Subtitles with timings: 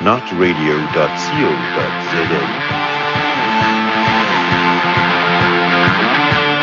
[0.00, 2.42] notradio.co.za.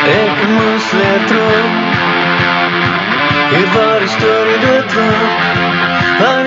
[0.06, 1.66] Ek moes weer terug
[3.50, 5.40] Hier waar die storie dit loop
[6.28, 6.46] Aan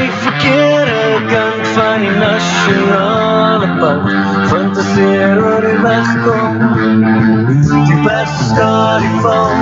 [1.18, 4.00] die kant van die nationale pad
[4.50, 6.58] Fantaseer oor die wegkom.
[7.88, 9.56] Die beste story van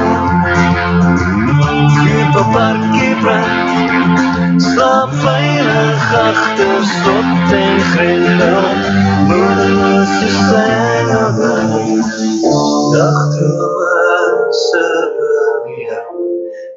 [2.03, 4.61] Keep op parkie brand.
[4.62, 8.69] Slaap veilig achter slot en grendel
[9.29, 11.07] Moedeloos is zijn
[12.93, 16.05] Dagdromen se beweer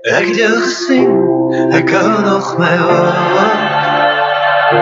[0.01, 1.11] Ek het jou gesien,
[1.71, 3.78] ek hou nog my woord
[4.69, 4.77] Ons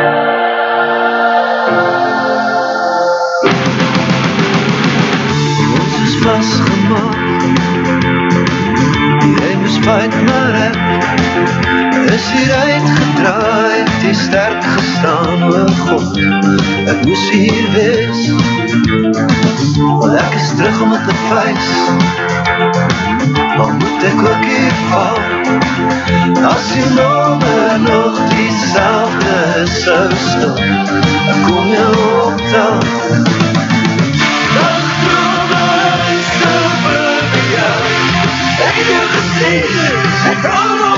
[6.04, 7.16] is vastgemaak
[9.38, 11.17] Jy moes fight maar ek
[12.18, 16.18] Is hier uitgedraai, die sterk gestaan, o God.
[16.90, 18.26] Ek moes hier wees.
[19.78, 21.68] Want ek is terug om het te vuis
[23.58, 25.20] Maar moet ek ook hier val?
[26.50, 28.18] As die nommer nog
[31.46, 31.94] kom jou
[32.26, 32.74] optel
[34.56, 37.78] Nachtdromers over jou
[38.68, 39.62] Ek het jou die woord Ek is die Nachtdromers over jou.
[39.62, 39.68] Ek het jou gesien
[40.34, 40.77] Ek hou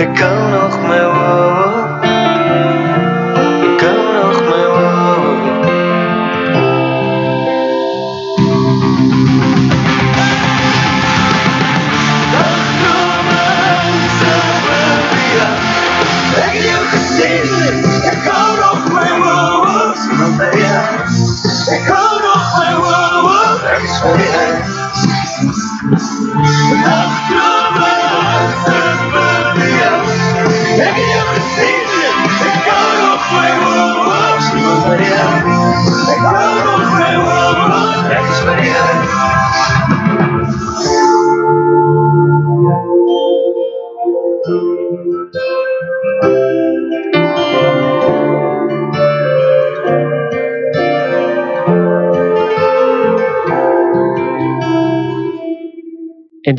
[0.00, 0.29] Ek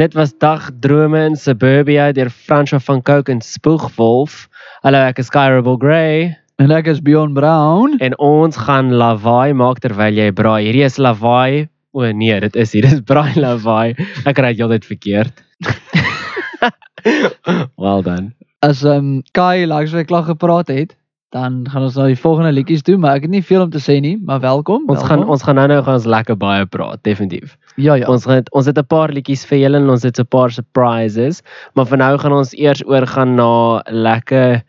[0.01, 4.47] dit was Dagdrome in Suburbia deur Franswa van Coke en Spoegwolf.
[4.81, 7.99] Hallo, ek is Sky Rebel Grey En ek is Bjorn Brown.
[8.01, 10.65] en ons gaan lawaai maak terwyl jy braai.
[10.65, 11.69] Hierdie is lawaai.
[11.93, 12.87] O nee, dit is hier.
[12.89, 13.93] Dis braai lawaai.
[14.25, 15.45] Ek kry dit heeltyd verkeerd.
[17.81, 18.33] well done.
[18.65, 20.97] As ehm um, Kai langs my klag gepraat het,
[21.31, 23.79] dan gaan ons nou die volgende liedjies doen, maar ek het nie veel om te
[23.79, 24.83] sê nie, maar welkom.
[24.91, 27.55] Ons gaan ons gaan nou-nou gaan ons lekker baie praat, definitief.
[27.79, 28.09] ja ja.
[28.11, 31.41] Ons het ons het 'n paar liedjies vir julle en ons het 'n paar surprises,
[31.73, 34.63] maar vir nou gaan ons eers oorgaan na lekker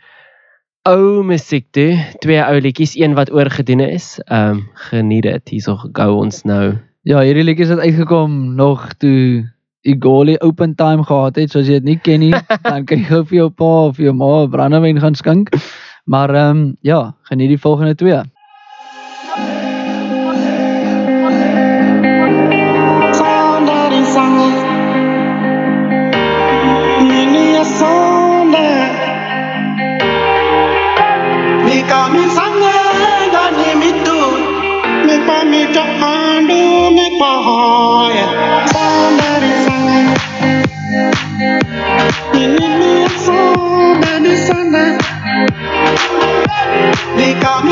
[0.87, 1.99] ou musiek toe.
[2.21, 4.21] Twee ou liedjies, een wat oorgedoen is.
[4.27, 5.49] Ehm um, geniet dit.
[5.49, 6.79] Hierso gou ons nou.
[7.03, 9.51] Ja, hierdie liedjies het uitgekom nog toe
[9.83, 11.51] Igoli open time gehad het.
[11.51, 13.97] So as jy dit nie ken nie, dan kan jy gou vir jou pa of
[13.99, 15.51] jou ma brandewyn gaan skink.
[16.05, 18.21] Maar ehm um, ja, geniet die volgende twee.
[23.11, 24.03] Saudade
[47.23, 47.72] Africa.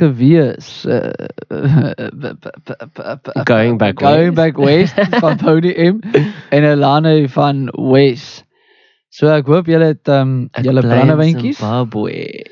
[0.00, 1.12] Gewees uh,
[3.44, 4.36] Going back Going west.
[4.36, 6.00] back west van Pony M
[6.50, 8.44] en Elane van West.
[9.10, 12.44] So ek hoop julle het um, julle brandewyntjies Zimbabwe.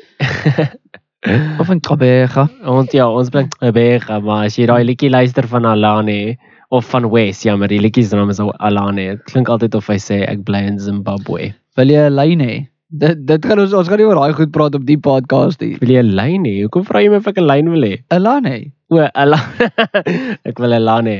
[1.60, 2.46] of in Kabega.
[2.70, 6.36] Ons ja, ons bly Bega, maar as jy daai liedjie luister van Alane
[6.74, 9.12] of van West, ja, maar die liedjie se naam is al Alane.
[9.16, 11.52] Dit klink altyd of hy sê ek bly in Zimbabwe.
[11.78, 12.56] Wil jy 'n lyn hê?
[12.86, 15.74] Dit dit gaan ons ons gaan nie oor daai goed praat op die podcast nie.
[15.80, 16.54] Wil jy 'n lyn hê?
[16.62, 17.96] Hoekom vra jy my of ek 'n lyn wil hê?
[18.14, 18.70] Elane.
[18.94, 19.66] O, Alane.
[20.48, 21.18] ek wil 'n lyn hê.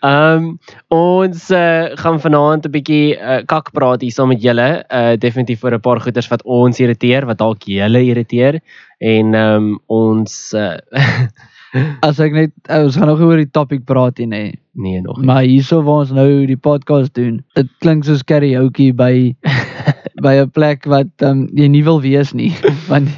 [0.00, 0.56] Ehm
[0.88, 4.80] ons uh, gaan vanaand 'n bietjie uh, kak praat hier saam met julle.
[4.88, 8.62] Uh definitief oor 'n paar goeters wat ons irriteer, wat dalk julle irriteer
[8.98, 10.80] en ehm um, ons uh,
[12.06, 14.54] As ek net ons gaan nog oor die topik praat hier nê.
[14.72, 15.18] nee nog.
[15.18, 15.26] nie.
[15.26, 19.34] Maar hierso waar ons nou die podcast doen, dit klink soos karaoke by
[20.24, 22.52] by 'n plek wat um, jy nie wil wees nie.
[22.92, 23.12] want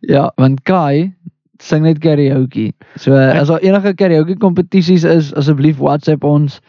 [0.00, 1.14] ja, want Kai
[1.62, 2.72] sing net karaoke.
[2.96, 6.60] So uh, as daar enige karaoke kompetisies is, asseblief WhatsApp ons.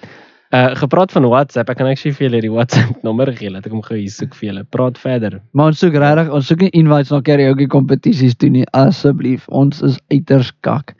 [0.50, 3.74] Uh gepraat van WhatsApp, ek kan actually vir julle die WhatsApp nommer gee, laat ek
[3.75, 4.65] hom gou hier soek vir julle.
[4.74, 5.38] Praat verder.
[5.53, 9.46] Maar ons soek regtig, ons soek nie invites na karaoke kompetisies toe nie, asseblief.
[9.53, 10.96] Ons is uiters kak.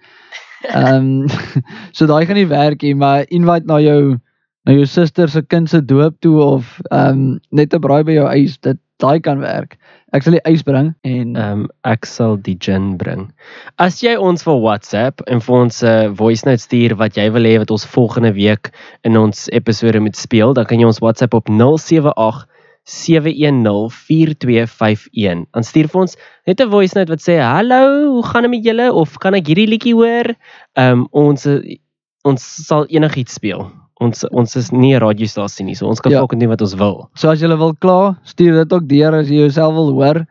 [0.70, 1.26] Ehm
[1.98, 4.20] so daai gaan nie werk nie, maar invite na jou
[4.66, 8.28] na jou suster se kind se doop toe of ehm net 'n braai by jou
[8.28, 9.78] huis, dit daai kan werk.
[10.14, 13.32] Ek sal die ys bring en Ehm um, ek sal die gin bring.
[13.78, 17.32] As jy ons vir WhatsApp en vir ons 'n uh, voice note stuur wat jy
[17.32, 18.72] wil hê wat ons volgende week
[19.04, 22.46] in ons episode moet speel, dan kan jy ons WhatsApp op 078
[22.90, 25.46] 7104251.
[25.52, 28.66] Dan stuur vir ons net 'n voice note wat sê: "Hallo, hoe gaan dit met
[28.66, 30.36] julle?" of "Kan ek hierdie liedjie hoor?"
[30.76, 31.78] Ehm um, ons eh,
[32.24, 33.79] ons sal enigiets speel.
[34.00, 36.20] Ons ons is nie 'n radiostasie nie, so ons kan Ja.
[36.20, 37.10] volgens doen wat ons wil.
[37.16, 40.26] so as jy wil kla, stuur dit ook deur as jy jouself wil hoor.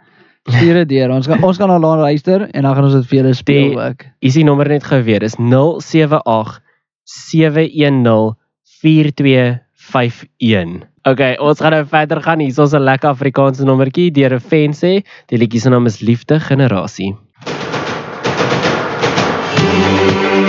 [0.49, 1.11] Stuur dit deur.
[1.11, 3.71] Ons gaan ons gaan na laan luister en dan gaan ons dit vir julle speel
[3.71, 4.05] Die- ook.
[4.23, 5.21] Is die nommer net gou weer?
[5.21, 6.61] Dis 078
[7.05, 8.35] 710
[8.83, 10.83] 4251.
[11.05, 12.39] Okay, ons gaan nou verder gaan.
[12.41, 15.03] Hier is ons 'n lekker Afrikaanse nommertjie deur 'n fan sê.
[15.29, 17.15] Die liedjie se naam is Liefde Generasie.
[19.57, 20.48] Hier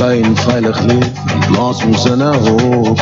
[0.00, 3.00] Praat van vry en veilig leef en plaas ons in 'n hok.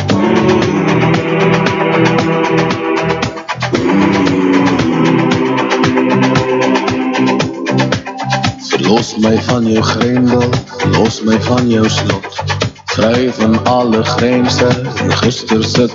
[8.69, 10.49] Verlos my van jou grendel,
[10.91, 12.43] los my van jou slot.
[12.85, 14.69] Vry van alle grense
[15.03, 15.87] en gister se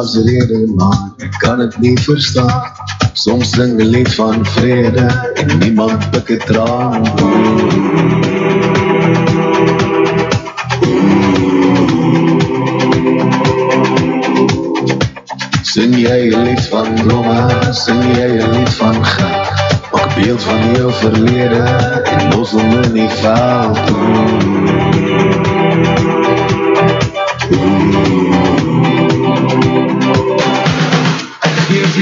[0.00, 2.62] Seker daar's 'n rede maar ek kan dit nie verstaan.
[3.12, 7.04] Soms sing 'n lied van vrede en niemand pik 'n traan
[15.62, 19.48] Sing jy 'n lied van blomme, sing jy 'n lied van geld
[19.92, 21.64] Maak 'n beeld van jou verlede
[22.04, 23.10] en los hom in die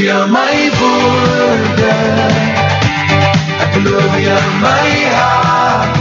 [0.09, 1.95] veld Geef jou my woorde
[3.61, 4.89] Ek beloof jou my
[5.19, 5.97] hart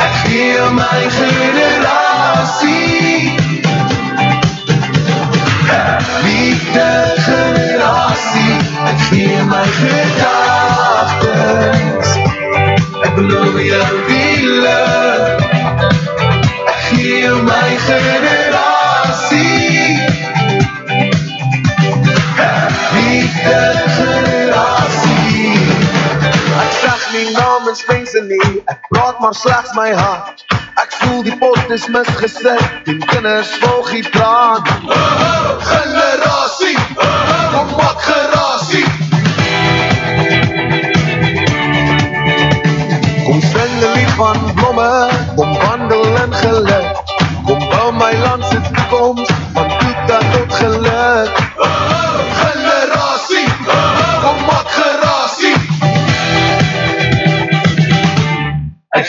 [0.00, 2.78] Ek gee jou my generasie
[6.24, 6.90] Liefde
[7.26, 8.54] generasie
[8.90, 11.20] Ek gee jou my gedagtes
[13.02, 13.12] Ek
[29.22, 30.44] maar slegs my hart.
[30.74, 34.64] Ek voel die pot is misgesit en kinders volg die traan.
[34.66, 38.88] Oh, oh, generasie, oh, oh, kom maak gerasie.
[43.28, 44.71] Kom sing 'n lied van blom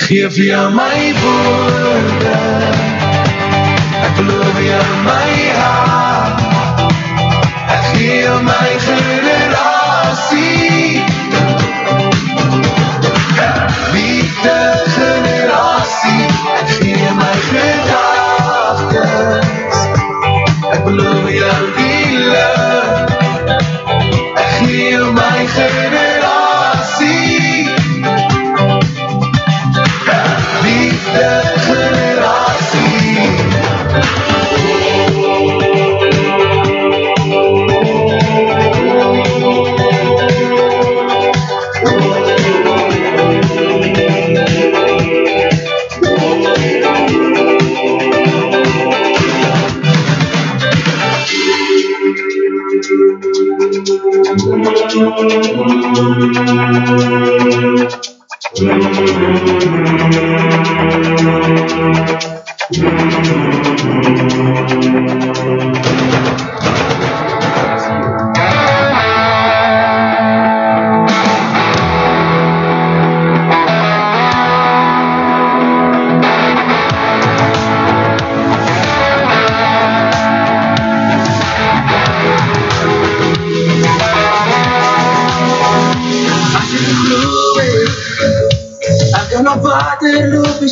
[0.03, 2.35] Geef jou my woorde.
[4.03, 5.82] Ek beloof jou my hart.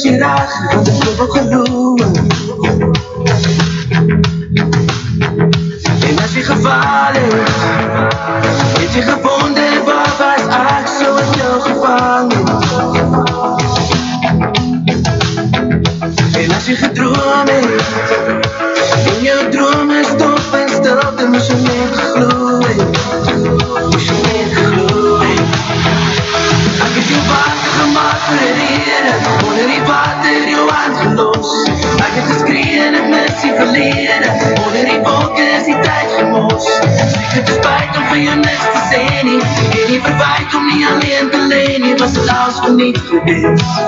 [0.02, 0.50] serás
[43.26, 43.81] Yes.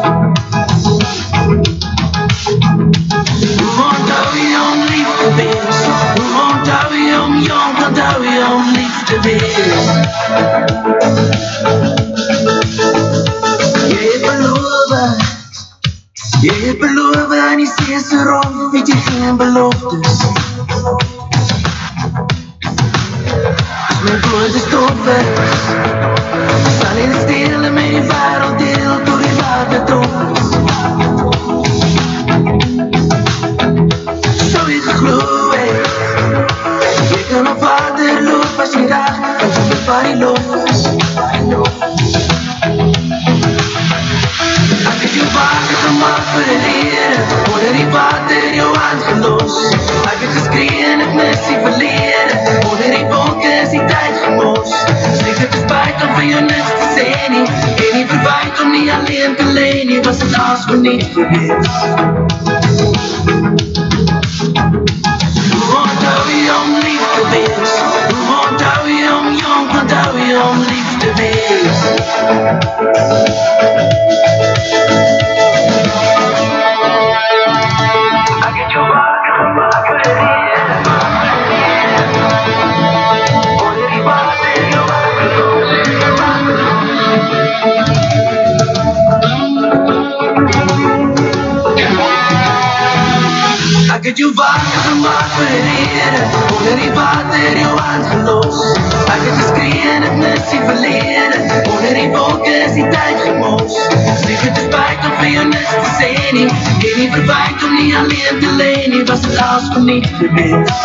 [109.94, 110.80] beat the beats.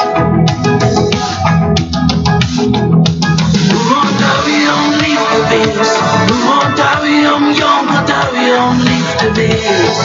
[3.73, 5.93] Ruan Davion, leave the beats.
[6.31, 9.99] Ruan Davion, Yom Davion, leave the beats.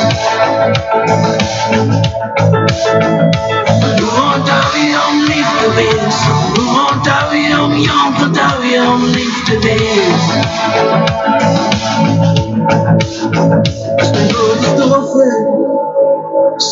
[4.02, 6.20] Ruan Davion, leave the beats.
[6.58, 8.14] Ruan Davion, Yom
[9.14, 9.83] leave the beats.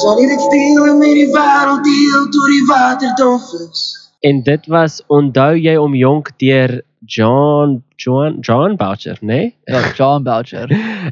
[0.01, 3.81] Sal jy dit stuur om met die wêreld deel toe die water dof is?
[4.25, 9.55] En dit was onthou jy om jonk deur John John John Boucher, nee?
[9.69, 10.67] Ja, John Boucher.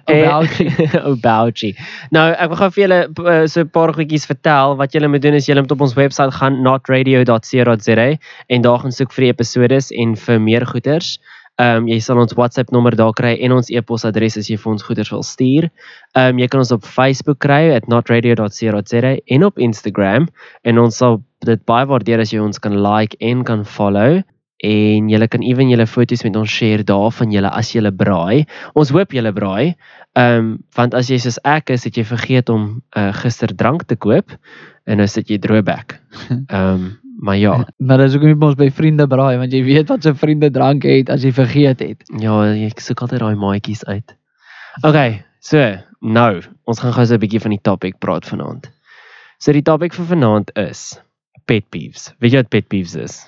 [0.06, 0.72] Bouchie.
[1.08, 1.76] o Bouchie.
[2.10, 4.78] Nou, ek wil gou vir julle uh, so 'n paar goedjies vertel.
[4.82, 8.08] Wat julle moet doen is julle moet op ons webwerf gaan notradio.co.za
[8.48, 11.20] en daar gaan soek vir die episodes en vir meer goeders.
[11.60, 14.72] Ehm um, jy sal ons WhatsApp nommer daar kry en ons e-posadres as jy vir
[14.72, 15.68] ons goeders wil stuur.
[16.16, 20.30] Ehm um, jy kan ons op Facebook kry @notradio.co.za en op Instagram
[20.64, 24.22] en ons sal dit baie waardeer as jy ons kan like en kan follow
[24.60, 28.46] en julle kan ewen julle foto's met ons share daarvan julle as julle braai.
[28.76, 29.76] Ons hoop julle braai.
[30.16, 33.84] Ehm um, want as jy soos ek is, het jy vergeet om uh, gister drank
[33.88, 34.36] te koop
[34.88, 36.00] en nou sit jy droogbek.
[36.32, 39.90] Ehm um, maar ja, Maar dis hoekom jy ons by vriende braai want jy weet
[39.92, 42.04] wat se vriende drank het as jy vergeet het.
[42.20, 42.36] ja,
[42.70, 44.16] ek soek altyd daai maatjies uit.
[44.88, 45.60] Okay, so
[46.02, 48.70] nou, ons gaan gou so 'n bietjie van die topic praat vanaand.
[49.40, 51.00] So die topic vir vanaand is
[51.46, 52.14] pet peeves.
[52.20, 53.28] Weet jy wat pet peeves is?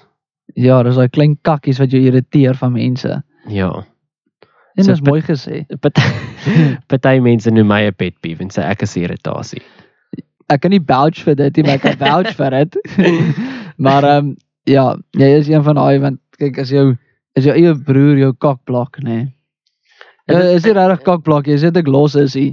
[0.56, 3.24] Ja, dis daai klein kakkies wat jou irriteer van mense.
[3.48, 3.72] Ja.
[4.78, 5.66] En So dis mooi gesê.
[5.84, 6.02] Party
[6.88, 9.62] party mense noem my 'n pet peeve en sê ek is irritasie.
[10.52, 12.80] Ek kan nie vouch vir dit nie, maar ek kan vouch vir dit.
[13.86, 14.34] maar ehm um,
[14.70, 14.84] ja,
[15.18, 16.92] jy is een van daai want kyk as jou
[17.40, 19.08] is jou eie broer jou kakblok, nê.
[19.10, 19.30] Nee.
[20.28, 22.50] En Ja, dit- is nie regtig kakblok, jy sê ek los is hy.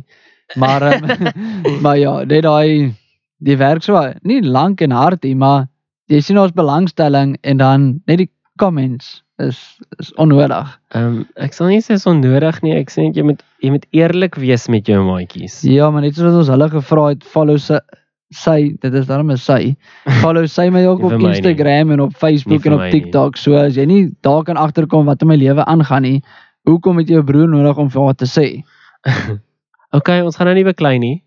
[0.57, 1.09] Maar um,
[1.85, 2.95] maar ja, net daai
[3.45, 5.67] die werk so nie lank en hard nie, maar
[6.09, 9.59] jy sien ons belangstelling en dan net die comments is
[9.99, 10.81] is onnodig.
[10.95, 12.75] Ehm um, ek sal nie sê is onnodig nie.
[12.79, 15.61] Ek sê net jy moet jy moet eerlik wees met jou maatjies.
[15.67, 17.81] Ja, maar net soos wat ons hulle gevra het, follow sy
[18.35, 19.77] sy, dit is daarom 'n sy.
[20.23, 21.29] Follow sy my ook op my nie.
[21.37, 22.91] Instagram en op Facebook en op.
[22.91, 23.37] TikTok.
[23.37, 26.23] So as jy nie daar kan agterkom wat in my lewe aangaan nie,
[26.69, 28.49] hoekom het jy 'n broer nodig om vir haar te sê?
[29.91, 31.23] Okay, ons gaan nou nie beklei nie.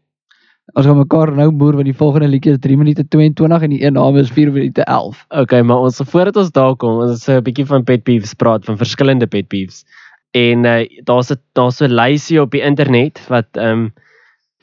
[0.73, 3.81] Ons gaan mekaar nou boer want die volgende liedjie is 3 minute 22 en die
[3.83, 5.25] een naam is 4 minute 11.
[5.43, 8.65] Okay, maar ons voordat ons daar kom, ons sê 'n bietjie van pet peeves praat
[8.65, 9.83] van verskillende pet peeves.
[10.31, 13.91] En uh, daar's 'n daar's so 'n lysie op die internet wat ehm um,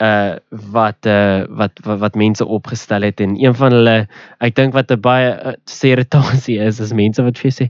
[0.01, 0.35] uh
[0.71, 4.07] wat uh wat wat, wat mense opgestel het en een van hulle
[4.39, 5.53] ek dink wat 'n baie uh,
[5.91, 7.69] irritasie is is mense wat vir jou sê,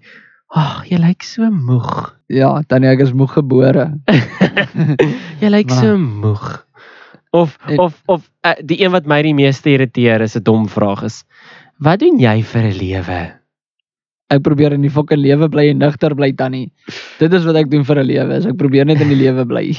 [0.53, 3.97] "Ag, jy lyk so moeg." Ja, tannie ek is moeg gebore.
[5.41, 6.68] jy lyk so Maar- moeg.
[7.31, 10.67] Of En- of of uh, die een wat my die meeste irriteer is 'n dom
[10.69, 11.23] vraag is,
[11.77, 13.19] "Wat doen jy vir 'n lewe?"
[14.29, 16.71] Ek probeer in die fucking lewe bly en nugter bly tannie.
[17.19, 18.33] Dit is wat ek doen vir 'n lewe.
[18.37, 19.77] Is ek probeer net in die lewe bly.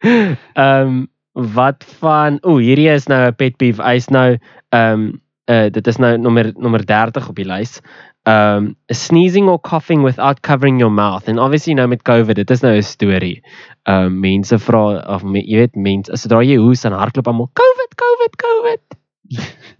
[0.06, 1.08] Ehm um,
[1.54, 3.82] wat van o, hierdie is nou 'n pet peeve.
[3.82, 4.38] Hy's nou
[4.70, 7.80] ehm um, uh, dit is nou nommer nommer 30 op die lys.
[8.28, 11.28] Um, sneezing or coughing without covering your mouth.
[11.28, 13.42] En obviously nou met COVID, dit is nou 'n storie.
[13.84, 17.94] Um, mense vra of me, jy weet mense, sodra jy hoes dan hardloop almal COVID,
[17.94, 18.80] COVID, COVID.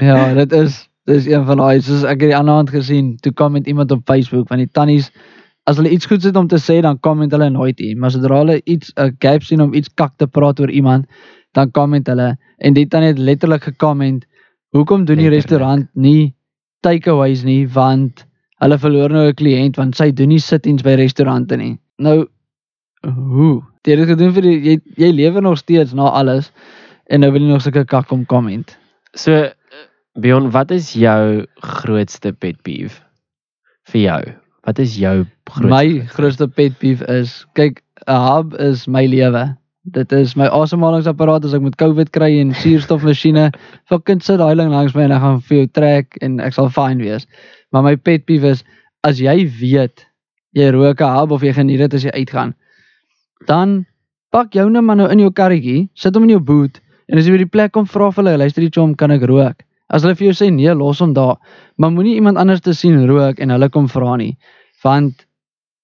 [0.00, 3.32] Ja, dit is dis een van daai soos ek het die ander hand gesien, toe
[3.32, 5.10] kom met iemand op Facebook van die tannies
[5.68, 8.40] as hulle iets goeds het om te sê dan comment hulle nooit nie, maar sodra
[8.42, 11.06] hulle iets 'n gap sien om iets kak te praat oor iemand,
[11.52, 14.26] dan comment hulle en die tannie het letterlik gecomment,
[14.70, 16.34] hoekom doen die restaurant nie
[16.86, 18.24] takeaways nie want
[18.60, 21.78] hulle verloor nou 'n kliënt want sy doen nie sit-ins by restaurante nie.
[21.98, 22.28] Nou
[23.04, 23.62] hoe?
[23.84, 26.52] Jy het dit gedoen vir die, jy jy lewe nog steeds na alles
[27.08, 28.76] en nou wil jy nog sulke kak kom comment.
[29.14, 29.48] So
[30.20, 33.00] Bjorn, wat is jou grootste pet peeve
[33.92, 34.22] vir jou?
[34.66, 39.56] Wat is jou grootste My grootste pet peeve is kyk 'n hub is my lewe.
[39.88, 43.46] Dit is my asemhalingsapparaat as ek met COVID kry en suurstofmasjiene.
[43.88, 46.68] Fucking sit daai ding langs my en ek gaan vir jou trek en ek sal
[46.68, 47.24] fyn wees.
[47.72, 48.60] Maar my pet peeve is
[49.08, 50.04] as jy weet
[50.52, 52.52] jy rook 'n hub of jy geniet dit as jy uitgaan,
[53.46, 53.86] dan
[54.30, 57.24] pak jou nou maar nou in jou karretjie, sit hom in jou boot en as
[57.24, 59.64] jy by die plek kom vra vir hulle, luister die chom, kan ek rook?
[59.88, 61.38] As hulle vir jou sê nee, los hom daar.
[61.78, 64.36] Maar moenie iemand anders te sien rook en hulle kom vra nie,
[64.84, 65.24] want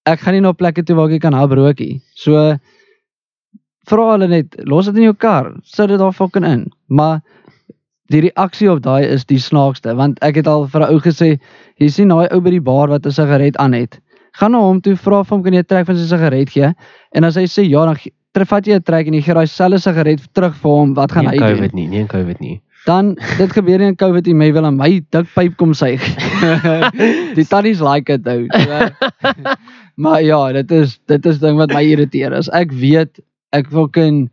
[0.05, 2.03] ek gaan nie na plekke toe waar ek kan hap rookie.
[2.15, 2.59] So
[3.91, 6.67] vra hulle net, los dit in jou kar, sit dit daar fucking in.
[6.89, 7.21] Maar
[8.13, 11.39] die reaksie op daai is die snaakste want ek het al vir 'n ou gesê,
[11.79, 13.99] jy sien daai ou by die bar wat 'n sigaret aan het.
[14.39, 16.75] Gaan na hom toe, vra vir hom kan jy 'n trek van sy sigaret gee?
[17.15, 17.97] En as hy sê ja, dan
[18.45, 20.95] vat jy 'n trek en jy gee daai selfde sigaret terug vir hom.
[20.95, 21.57] Wat gaan nie hy doen?
[21.57, 22.61] COVID nie, nie in COVID nie.
[22.87, 26.03] Dan dit gebeur nie in COVID nie, my wil aan my dik pyp kom suig.
[27.39, 28.47] die tannies like dit nou.
[28.53, 28.91] So,
[30.03, 32.33] maar ja, dit is dit is ding wat my irriteer.
[32.33, 33.19] As ek weet
[33.53, 34.31] ek fucking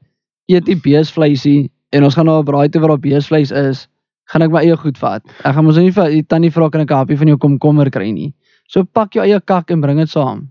[0.51, 3.87] eet die beesvleisie en ons gaan na 'n braai toe waar daar beesvleis is,
[4.31, 5.21] gaan ek my eie goed vat.
[5.43, 8.11] Ek gaan mos nie vir tannie vra kan ek 'n happie van jou komkommer kry
[8.11, 8.33] nie.
[8.67, 10.49] So pak jou eie kak en bring dit saam.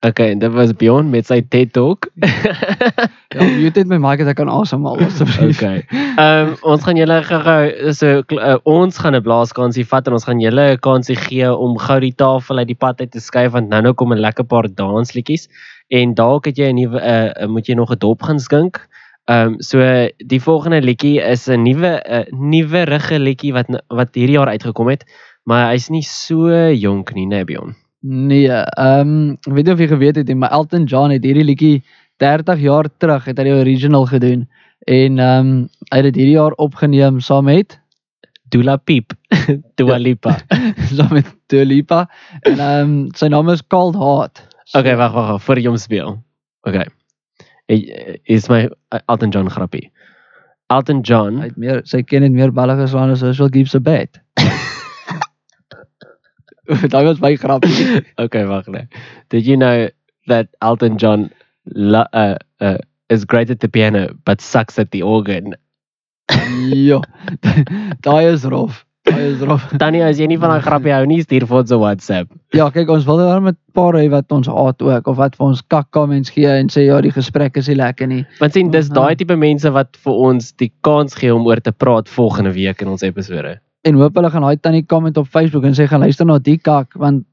[0.00, 2.06] Okay, dit was Bjorn met sy TED Talk.
[3.28, 5.58] Ja, mute dit my mic as ek kan asemhaal asseblief.
[5.58, 5.82] okay.
[5.92, 7.56] Ehm um, ons gaan julle gou
[7.92, 11.76] so uh, ons gaan 'n blaaskansie vat en ons gaan julle 'n kansie gee om
[11.76, 14.46] gou die tafel uit die pad uit te skuif want nou nou kom 'n lekker
[14.48, 15.44] paar dansliedjies
[15.92, 18.80] en dalk het jy 'n nuwe uh, moet jy nog 'n dop gaan skink.
[19.28, 19.82] Ehm um, so
[20.16, 24.88] die volgende liedjie is 'n nuwe 'n nuwe rige liedjie wat wat hierdie jaar uitgekom
[24.88, 25.04] het,
[25.44, 27.76] maar hy's nie so jonk nie, nee Bjorn.
[28.00, 31.44] Nee, ehm um, weet nie of jy geweet het nie, maar Elton John het hierdie
[31.44, 31.82] liedjie
[32.22, 34.44] 30 jaar terug het hy die original gedoen
[34.86, 37.78] en ehm um, hy het dit hierdie jaar opgeneem saam met
[38.54, 39.12] Dula Peep,
[39.80, 40.36] Dua Lipa.
[40.96, 42.04] saam met Dua Lipa
[42.46, 44.44] en ehm um, sy naam is Cold Heart.
[44.76, 46.14] Okay, wag wag voor jy hom speel.
[46.68, 46.86] Okay.
[47.68, 49.90] Hy- Is my uh, Elton John grappie.
[50.70, 53.80] Elton John Hy het meer sy ken het meer balle geslaan as Social Gibbs se
[53.80, 54.20] bed.
[56.92, 58.04] Daai was baie grappig.
[58.24, 58.86] okay, wag nee.
[59.30, 59.88] Did you know
[60.26, 61.30] that Elton John
[61.74, 62.78] lo- uh, uh,
[63.08, 65.54] is great at the piano but sucks at the organ?
[66.90, 67.00] ja.
[68.04, 68.84] Daai is rof.
[69.08, 69.62] Daai is rof.
[69.80, 72.28] Tannie, as jy nie van daai grappie hou nie, stuur vir ons 'n WhatsApp.
[72.52, 75.46] Ja, kyk ons wil daar met paar hê wat ons haat ook of wat vir
[75.46, 78.26] ons kak comments gee en sê ja, die gesprek is nie lekker nie.
[78.40, 78.94] Want sien, dis Mhm.
[78.94, 82.82] daai tipe mense wat vir ons die kans gee om oor te praat volgende week
[82.82, 83.58] in ons episode.
[83.86, 86.58] En hoop hulle gaan daai tannie comment op Facebook en sê gaan luister na die
[86.58, 87.24] kak want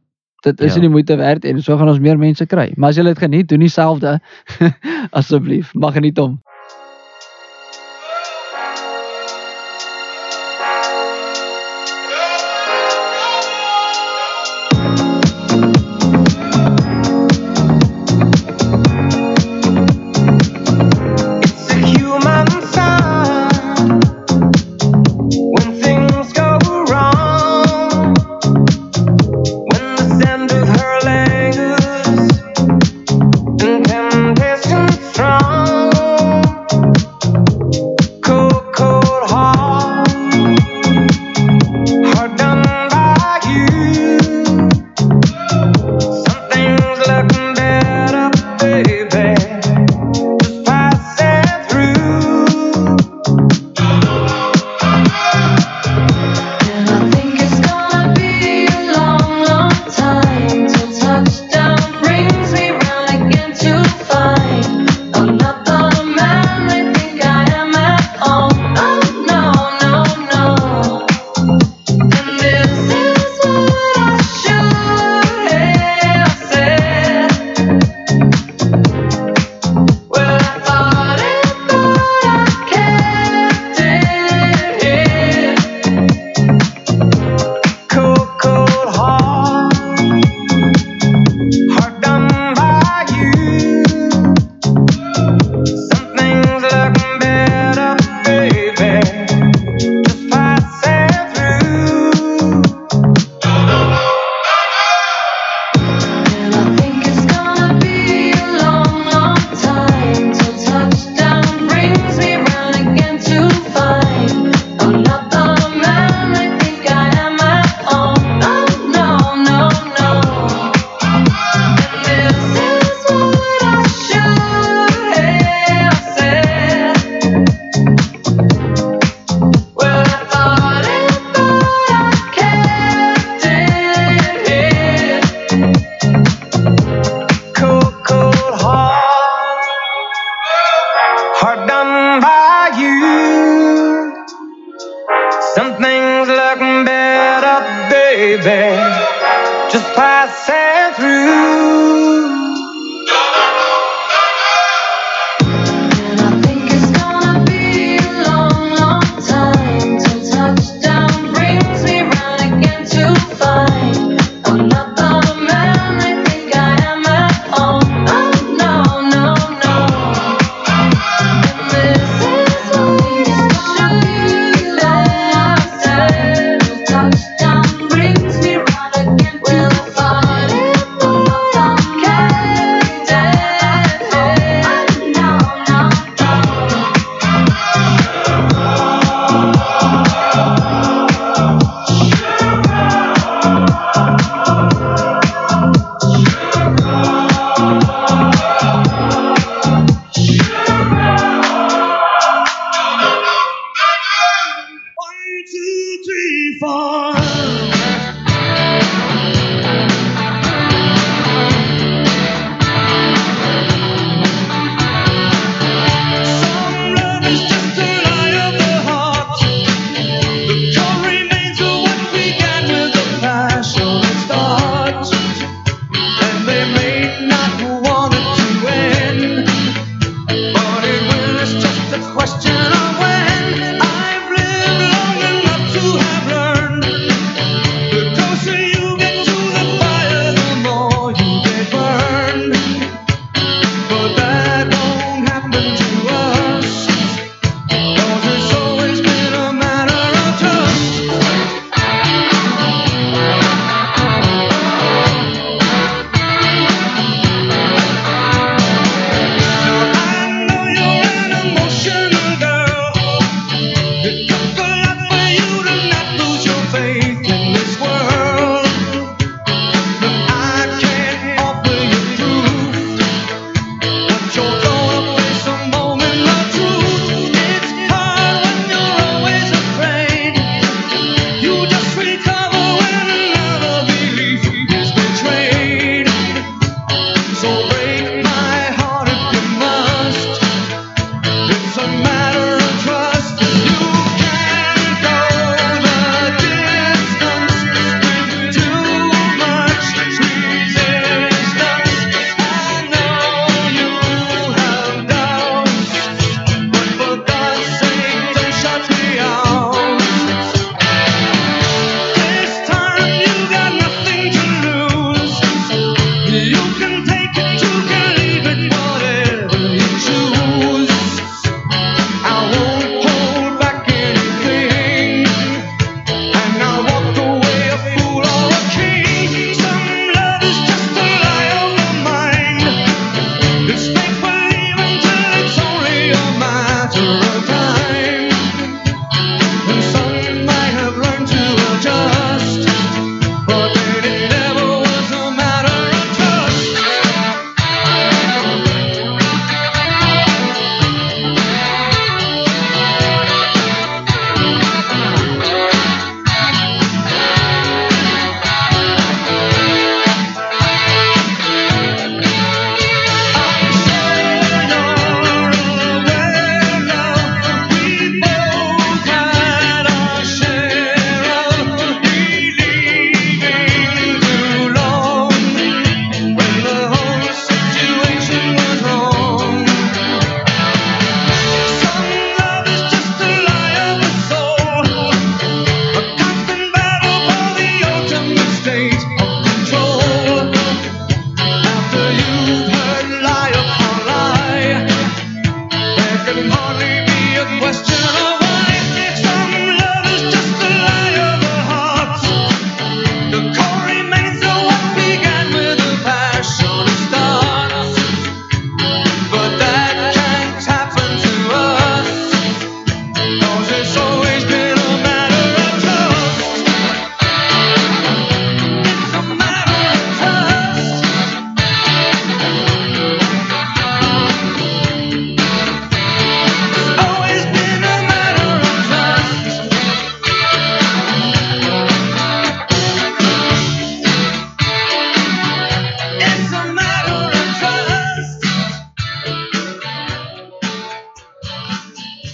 [0.46, 0.80] dit is Ja.
[0.80, 2.72] nie die moeite werd en so gaan ons meer mense kry.
[2.78, 4.20] Maar as jy dit geniet, doen dieselfde
[5.20, 5.74] asseblief.
[5.74, 6.40] Mag geniet hom.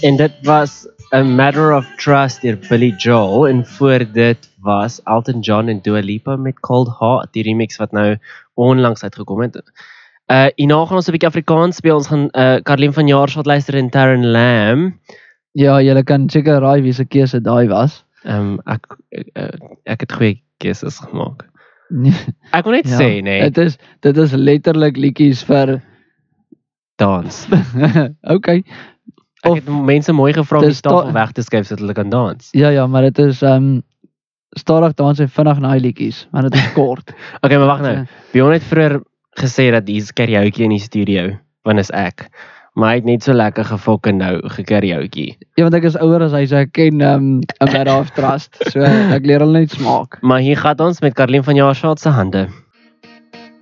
[0.02, 5.40] En dit was A Matter of Trust deur Billy Joel en voor dit was Elton
[5.40, 8.18] John en Dua Lipa met Cold Heart, die remix wat nou
[8.54, 9.60] onlangs uitgekom het.
[10.26, 11.96] Uh hierna gaan ons 'n bietjie Afrikaans speel.
[11.96, 14.98] Ons gaan uh Karlien van Jaarsveld luister en Taryn Lamb.
[15.52, 18.04] Ja, jy kan seker raai wie se keuse daai was.
[18.24, 21.46] Ehm um, ek ek, uh, ek het goeie keuses gemaak.
[21.90, 22.14] Nee,
[22.52, 25.82] Ek wil net ja, sê nee, Dit is dit is letterlik liedjies vir
[26.96, 27.48] dans.
[28.36, 28.64] okay.
[29.42, 32.10] Ek Of- het mense mooi gevra om die tafel weg te skuif sodat hulle kan
[32.10, 32.50] dans.
[32.54, 33.84] Ja ja, maar dit is ehm um,
[34.58, 37.14] stadig dans en vinnig naai liedjies, maar dit is kort.
[37.42, 38.06] Okay, maar wag nou.
[38.34, 39.00] Bjorn het vroeër
[39.40, 42.30] gesê dat hier's karaoke in die studio, want is ek.
[42.76, 45.36] Maar hy het net so lekker gefok en nou gekaraoke.
[45.56, 48.10] ja, want ek is ouer as hy, so ek ken ehm um, 'n matter of
[48.12, 48.56] trust.
[48.72, 50.22] So ek leer hulle net smaak.
[50.22, 52.48] Maar hier gaan ons met Karlien van Jaarsveld se hande.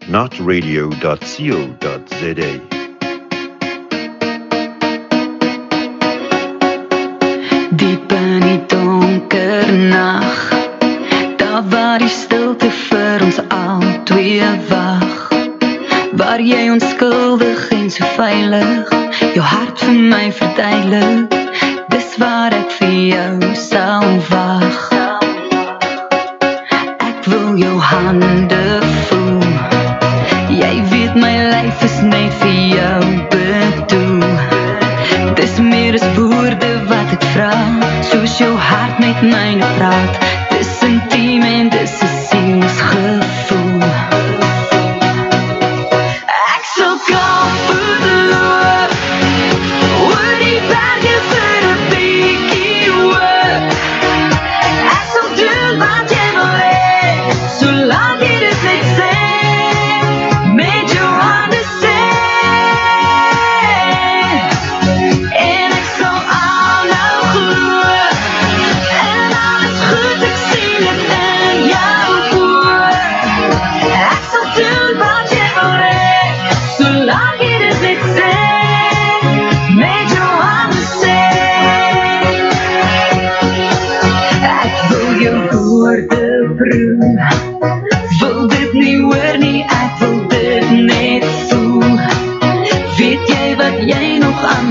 [0.10, 2.79] Notradio.co.za
[7.80, 10.54] Diep in die donker nag.
[11.38, 15.30] Daar waar die stilte vir ons al twee wag.
[16.12, 19.00] Waar jy onskuldig en so veilig
[19.34, 21.36] Jou hart vir my verduidelik.
[21.94, 24.80] Dis waar ek vir jou sal wag.
[27.10, 28.64] Ek wil jou hande
[29.10, 29.46] voel.
[30.50, 32.69] Jy weet my lyf is net vir jou
[38.10, 40.39] Soos jou hart met myne praat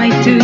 [0.09, 0.38] nog aan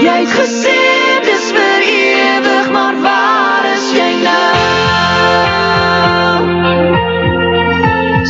[0.05, 0.77] Jy het gesê
[1.27, 4.55] dis vir ewig, maar waar is jy nou?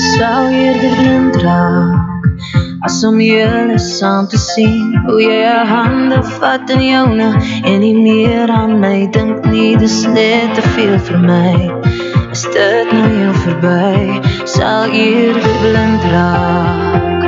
[0.06, 2.06] Sou eerder blind raak
[2.86, 7.28] as om julle saam te sien hoe jy jou hande vat in joune
[7.64, 11.54] en nie meer aan my dink nie dis net te veel vir my
[12.36, 17.22] is dit nou jou verby sal eerder blind raak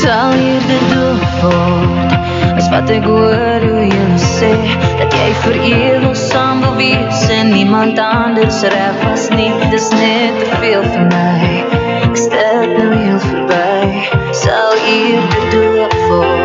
[0.00, 2.14] sal eerder doof word
[2.58, 4.50] as wat ek hoor hoe jy sê
[4.98, 9.50] dat jy vir ewig saam wil wees en niemand anders reg was nie.
[9.74, 11.50] Dis net te veel vir my.
[12.12, 14.06] Is dit nou heel verby?
[14.44, 16.43] Sal eerder dood word.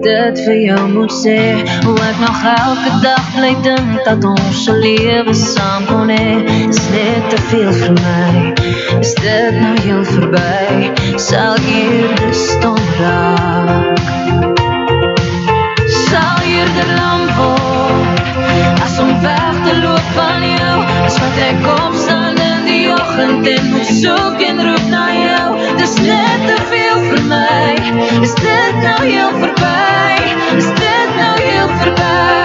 [0.00, 1.40] Ek dit vir jou moet sê.
[1.84, 7.28] Hoe ek nog elke dag bly dink Dat ons lewe saam kon hê Is net
[7.30, 8.54] te veel vir my.
[9.00, 10.92] Is dit nou heel verby?
[11.16, 14.00] Sal eerder stom raak?
[16.08, 18.24] Sal eerder lam word?
[18.84, 20.76] As om weg te loop van jou
[21.10, 25.29] Is wat ek opstaan in die oggend En moet soek en roep na jou
[25.80, 27.72] Dis net te veel vir my
[28.20, 32.39] Is dit nou heel verby Is dit nou heel verby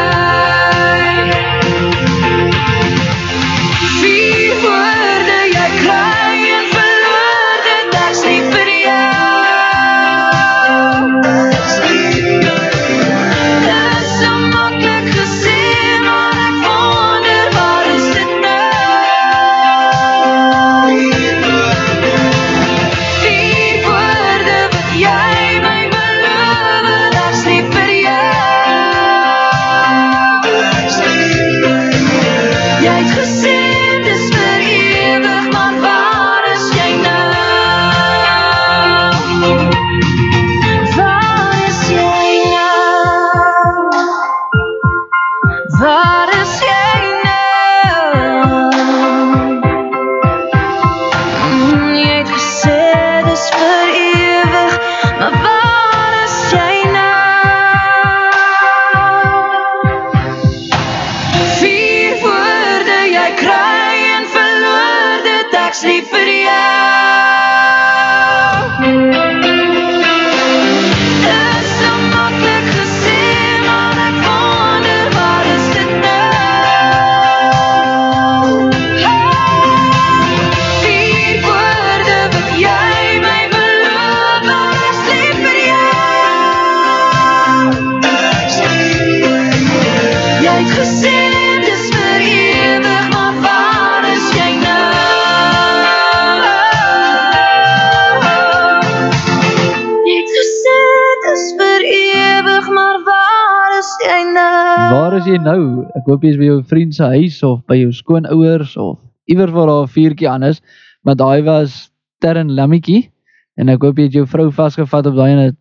[106.06, 109.54] Ek hoop jy is by jou vriend se huis of by jou skoonouers of iewers
[109.56, 110.62] waar daar 'n vuurtjie aan is,
[111.02, 111.90] maar daai was
[112.22, 113.10] Terren lammetjie
[113.58, 115.58] en ek hoop jy het jou vrou vasgevat op daai en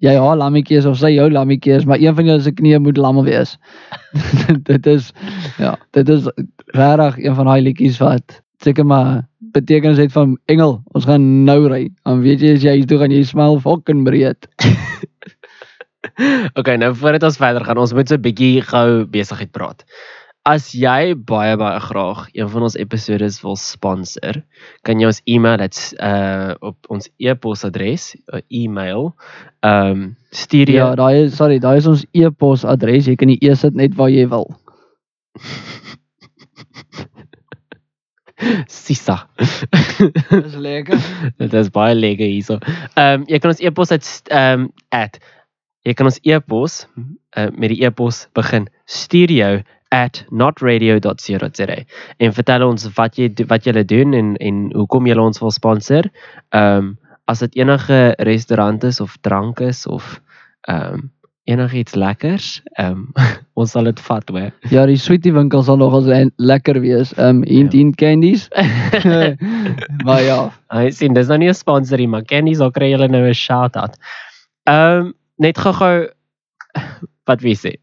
[0.00, 2.80] jy haar lammetjie is of sy jou lammetjie is, maar een van julle se knieë
[2.80, 3.58] moet lam wees.
[4.70, 5.12] dit is
[5.58, 6.24] ja, dit is
[6.72, 10.80] regtig een van daai liedjies wat seker maar betekenis het van engel.
[10.96, 11.90] Ons gaan nou ry.
[12.04, 14.48] Dan weet jy as jy hier toe gaan jy smil fucking breed.
[16.58, 19.84] Okay, nou voordat ons verder gaan, ons moet so 'n bietjie gou besigheid praat.
[20.46, 24.42] As jy baie baie graag een van ons episodes wil sponsor,
[24.86, 29.10] kan jy ons e-mail dit uh op ons e-posadres, uh, e-mail,
[29.62, 33.06] ehm um, stuur jy Ja, daai is sorry, daai is ons e-pos adres.
[33.06, 34.46] Jy kan die e sit net waar jy wil.
[38.68, 39.28] Sisa.
[40.30, 41.00] Dis lekker.
[41.40, 42.58] Dit is baie lekker hierso.
[42.94, 44.70] Ehm um, jy kan ons e-pos uit ehm um,
[45.86, 46.80] jy kan ons e-pos
[47.38, 48.66] uh, met die e-pos begin
[49.94, 51.76] at notradio.co.za
[52.18, 56.08] en vertel ons wat jy wat jy doen en en hoekom jy ons wil sponsor.
[56.52, 56.94] Ehm um,
[57.26, 60.20] as dit enige restaurant is of drank is of
[60.68, 61.10] ehm um,
[61.46, 63.12] enigiets lekkers, ehm um,
[63.60, 64.50] ons sal dit vat hoor.
[64.70, 67.12] Ja, die sweetie winkel sal nogal le- lekker wees.
[67.18, 67.78] Um hint Ja.
[67.78, 68.48] hint candies.
[70.06, 70.40] maar ja,
[70.74, 73.34] Hy sien dis nou nie 'n sponsor nie, maar Kenny sal kry julle nou 'n
[73.34, 73.94] shout-out.
[74.66, 76.06] Ehm um, net gou-gou
[77.28, 77.74] wat wie sê?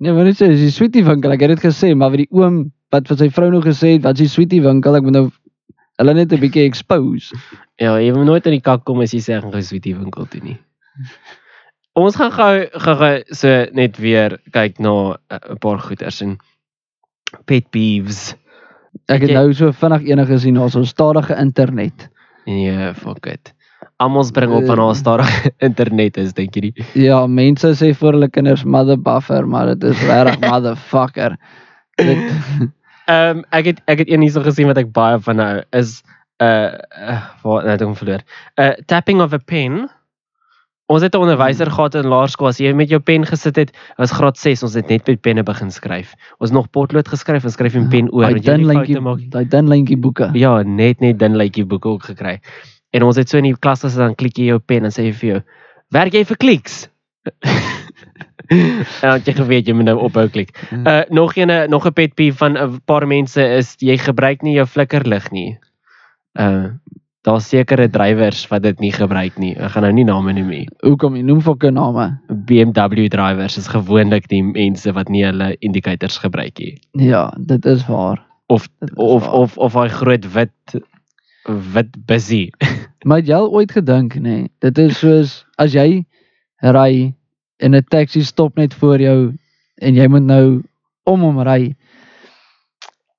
[0.00, 1.32] nee, wat net sê, dis die sweetie winkel.
[1.32, 4.02] Ek het dit gesê, maar vir die oom wat vir sy vrou nog gesê het,
[4.04, 4.96] wat is die sweetie winkel?
[4.98, 5.30] Ek moet nou
[6.00, 7.32] hulle net 'n bietjie expose.
[7.82, 10.40] Ja, jy moet nooit in die kak kom as jy sê gou sweetie winkel toe
[10.44, 10.58] nie.
[11.98, 16.36] Ons gaan gou gou so net weer kyk na uh, 'n paar goeters en
[17.46, 18.34] pet peeves.
[19.08, 22.08] Ek het Jy- nou so vinnig enige gesien ons ons stadige internet.
[22.46, 23.53] Nee, fuck it.
[24.02, 24.84] Almal bring op van Eh.
[24.84, 26.84] haar stadige internet is dink jy nie?
[26.94, 31.36] Ja, mense sê vir hulle kinders mother buffer, maar dit is regtig motherfucker.
[33.06, 35.98] Ehm um, ek het ek het een hierso gesien wat ek baie van nou is
[36.42, 38.22] uh, uh wat nou het ek hom verloor.
[38.56, 39.84] Uh tapping of a pen.
[40.88, 44.10] Ons het 'n onderwyser gehad in laerskool as jy met jou pen gesit het, was
[44.12, 46.14] graad 6, ons het net met penne begin skryf.
[46.40, 49.20] Ons het nog potlood geskryf en skryf met pen oor want jy lyntjie, foute maak.
[49.30, 50.30] daai dun lyntjie boeke.
[50.34, 52.40] Ja, net net dun lykie boeke ook gekry.
[52.94, 55.10] En ons het so in die klas gesit dan klik jy jou pen en sê
[55.10, 55.40] vir jou,
[55.90, 56.88] "Werk jy vir kliks?"
[59.02, 60.52] en dan jy geweet jy moet nou ophou klik.
[60.72, 64.54] Uh nog een nog 'n pet peeve van 'n paar mense is jy gebruik nie
[64.54, 65.58] jou flikkerlig nie.
[66.38, 66.76] Uh
[67.24, 69.54] daar's sekere drywers wat dit nie gebruik nie.
[69.56, 70.68] Ek gaan nou nie name noem nie.
[70.84, 72.18] Hoekom jy noem fucking name?
[72.28, 76.76] BMW drywers is gewoonlik die mense wat nie hulle indicators gebruik nie.
[76.92, 78.20] Ja, dit is waar.
[78.46, 79.32] Of is of waar.
[79.32, 80.84] of of daai groot wit
[81.46, 82.50] wit busy.
[83.04, 84.20] Maar het jy al ooit gedink, nê?
[84.22, 86.06] Nee, dit is soos as jy
[86.64, 87.12] ry
[87.60, 89.34] en 'n taxi stop net voor jou
[89.76, 90.62] en jy moet nou
[91.04, 91.76] om hom ry.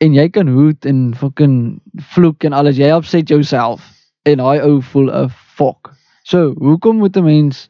[0.02, 1.82] En jy kan hoed en fucking
[2.16, 2.78] vloek en alles.
[2.78, 3.86] Jy opset jouself
[4.26, 5.94] en daai ou voel 'n fok.
[6.24, 7.70] So, hoekom moet 'n mens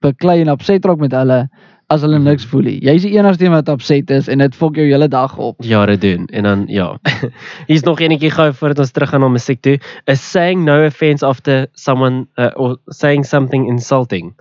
[0.00, 1.48] beklei en opset raak met hulle
[1.94, 2.76] as hulle niks voel nie?
[2.84, 5.56] Jy's die enigste een wat opset is en dit fok jou hele dag op.
[5.64, 6.88] jare doen en dan ja.
[7.68, 9.78] Hier's nog enetjie gou voordat ons terug gaan na musiek toe.
[10.10, 14.34] Is saying no offense after someone uh, or saying something insulting.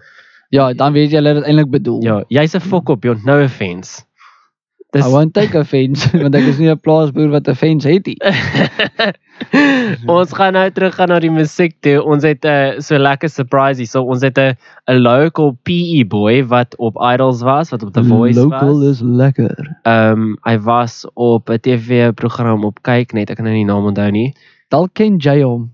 [0.54, 2.02] Ja, dan weet jy hulle dit eintlik bedoel.
[2.06, 4.04] Ja, jy's 'n fok op, jou no offense.
[4.94, 8.18] I won't take offense want ek is nie 'n plaasboer wat offense het nie.
[10.18, 11.98] ons gaan nou terug gaan na die musiek toe.
[12.04, 13.88] Ons het 'n uh, so lekker surprise hier.
[13.88, 14.56] So ons het 'n
[14.88, 18.98] 'n local PE boy wat op Idols was, wat op The Voice Local was.
[18.98, 19.78] is lekker.
[19.84, 23.66] Ehm um, hy was op 'n TV program op kyk net, ek kan nou nie
[23.66, 24.34] die naam onthou nie.
[24.74, 25.68] Dalk ken jy hom.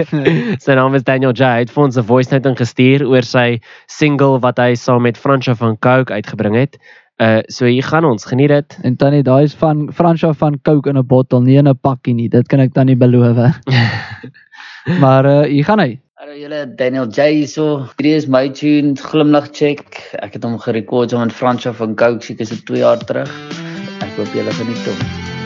[0.64, 1.42] sy naam is Daniel J.
[1.42, 3.60] Hy het vir ons 'n voice note ingestuur oor sy
[3.90, 6.78] single wat hy saam met Fransja van Coke uitgebring het.
[7.22, 8.78] Uh so hier gaan ons, geniet dit.
[8.82, 12.14] En tannie, daai is van Fransja van Coke in 'n bottel, nie in 'n pakkie
[12.14, 12.28] nie.
[12.28, 13.36] Dit kan ek tannie beloof.
[15.02, 16.00] maar uh hier gaan hy.
[16.14, 17.86] Hallo julle, Daniel J hierso.
[17.98, 20.10] Hierdie is my tune Glimlag Check.
[20.22, 23.30] Ek het hom gerekord saam met Fransja van Coke seker so 2 jaar terug.
[24.00, 25.43] Ek hoop julle geniet hom.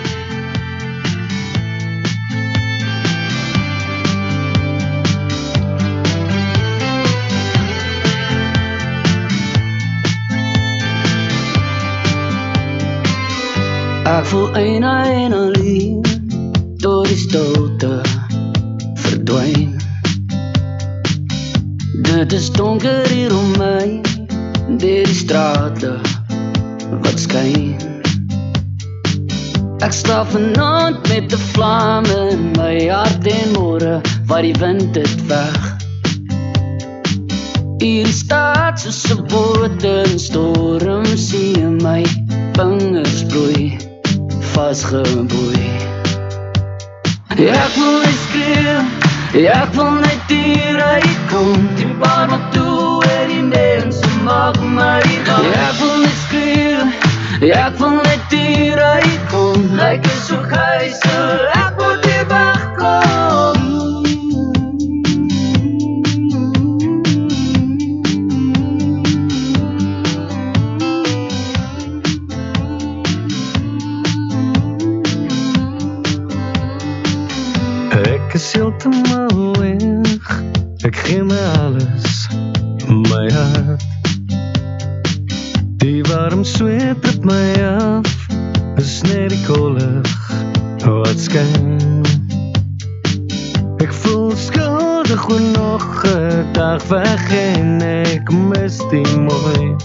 [14.08, 16.04] Ek voel een en alleen
[16.76, 18.00] door die stilte
[18.94, 19.76] verdwyn.
[22.02, 24.00] Dit is donker hier om my,
[24.80, 25.90] deur die strate
[27.02, 27.76] wat skyn.
[29.84, 35.26] Ek slaap vanaand met 'n vlam in my hart en môre wat die wind dit
[35.26, 35.76] weg.
[37.84, 42.02] Hier staat soos 'n boot in storm sien my
[42.56, 43.87] vingers bloei
[44.58, 45.66] vasgeboei.
[47.38, 48.78] Ek wil net skree,
[49.46, 54.98] ek wil net hier uitkom, die bar wat toe en die mense maak my
[55.28, 55.46] gaan.
[55.68, 62.10] Ek wil net skree, ek wil net hier uitkom, like is so geisel, ek moet
[62.10, 63.57] hier wegkom.
[78.58, 80.42] Heeltemal weg.
[80.82, 82.26] Ek gee my alles,
[82.90, 83.84] my hart.
[85.78, 88.08] Die warm sweet op my af.
[88.82, 90.14] Is net die kolig
[90.82, 92.02] wat skyn.
[93.84, 99.76] Ek voel skuldig oor nog 'n dag weg en ek mis die mooi.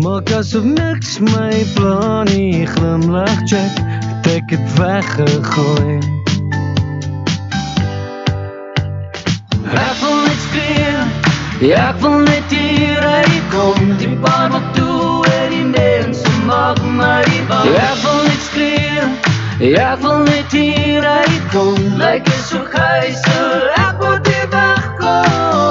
[0.00, 3.76] Maak asof niks my plan nie glimlag check
[4.08, 6.19] het ek het weggegooi
[11.60, 17.24] skree, ek wil net hier uitkom, die bar wat toe en die mense maak my
[17.48, 17.68] bang.
[17.76, 19.04] Ek wil net skree,
[19.76, 25.69] ek wil net hier uitkom, like is so geisel, ek moet hier wegkom.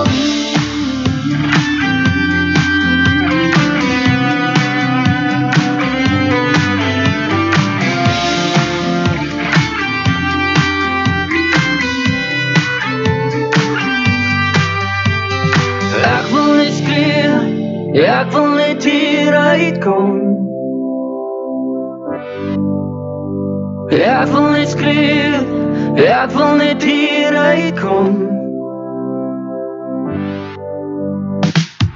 [17.94, 20.18] Ja, ek wil net hier uitkom.
[23.90, 25.40] Ja, ek wil net skreeu.
[25.98, 28.12] Ja, ek wil net hier uitkom.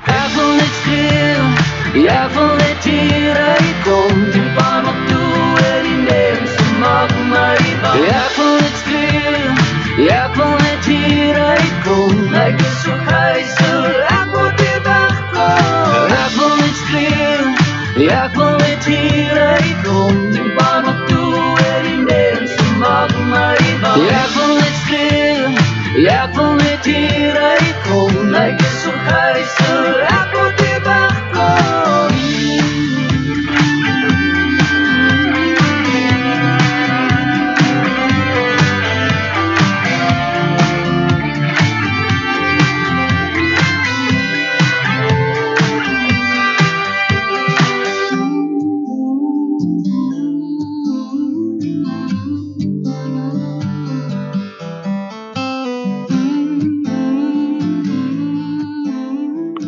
[0.09, 1.45] Ek wil net skreeu.
[2.01, 4.25] Ja, ek wil net hier uitkom.
[4.33, 7.53] Die baan op toe en die neems maak my
[7.85, 8.01] bang.
[8.09, 9.45] Ja, ek wil net skreeu.
[10.09, 12.72] Ja, ek wil net hier uitkom.
[24.81, 25.53] Skreeu.
[26.01, 28.17] Ja, ek wil net hier uitkom.
[28.25, 28.41] Die
[30.83, 31.82] baan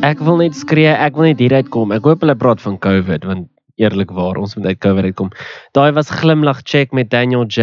[0.06, 1.90] Ek wil net skree, ek wil net hieruit kom.
[1.96, 3.48] Ek hoop hulle praat van COVID want
[3.82, 5.30] eerlikwaar, ons moet uit COVID uitkom.
[5.76, 7.62] Daai was glimlag check met Daniel J,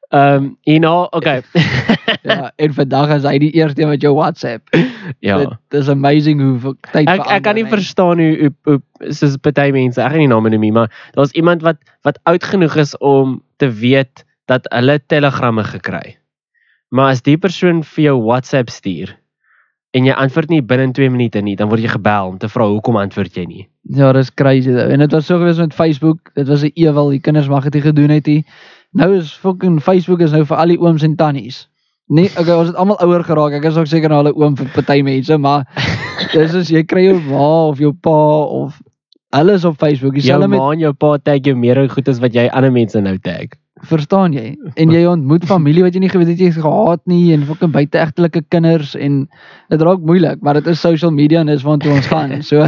[0.08, 1.42] Ehm um, know, okay.
[2.22, 4.68] Ja, en vandag is hy die eerste een wat jou WhatsApp.
[5.20, 5.38] ja.
[5.68, 7.74] Dit is amazing hoe tyd Ek ek kan nie verander, hè.
[7.74, 11.34] verstaan hoe hoe, hoe soos party mense, ek gaan nie name noem nie, maar daar's
[11.36, 11.76] iemand wat
[12.08, 16.16] wat oud genoeg is om te weet dat hulle telegramme gekry.
[16.88, 19.12] Maar as die persoon vir jou WhatsApp stuur
[19.96, 22.66] en jy antwoord nie binne 2 minute nie, dan word jy gebel om te vra
[22.68, 23.62] hoekom antwoord jy nie.
[23.96, 24.72] Ja, dis crazy.
[24.72, 26.30] En dit was so gewees met Facebook.
[26.34, 27.10] Dit was 'n ewel.
[27.10, 28.44] Die kinders mag dit nie gedoen het nie.
[28.96, 31.66] Nou is fucking Facebook is nou vir al die ooms en tannies.
[32.08, 33.52] Nee, okay, ons het almal ouer geraak.
[33.58, 35.66] Ek is ook seker nou 'n oom vir party mense, maar
[36.32, 38.20] dis is jy kry jou ma of jou pa
[38.62, 38.80] of
[39.36, 40.16] alles op Facebook.
[40.16, 42.72] Jou Dieselfde met ma en jou pa tag jou meer goed as wat jy ander
[42.72, 43.52] mense nou tag.
[43.86, 44.56] Verstaan jy?
[44.74, 48.42] En jy ontmoet familie wat jy nie geweet het jy gehad nie en fucking buiteegtelike
[48.48, 49.28] kinders en
[49.70, 52.36] dit raak moeilik, maar dit is social media en dis waartoe ons gaan.
[52.48, 52.64] So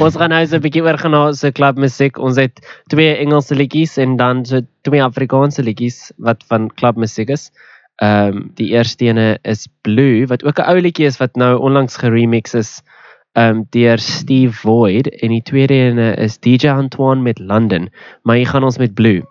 [0.00, 2.18] Ons gaan nou so 'n bietjie oorgaan na se klub musiek.
[2.18, 7.28] Ons het twee Engelse liedjies en dan so twee Afrikaanse liedjies wat van klub musiek
[7.28, 7.50] is.
[8.02, 11.58] Ehm um, die eerste ene is Blue wat ook 'n ou liedjie is wat nou
[11.58, 12.82] onlangs geremix is
[13.32, 17.88] ehm um, deur Steve Void en die tweede ene is DJ Antoine met London.
[18.22, 19.22] Maar hier gaan ons met Blue.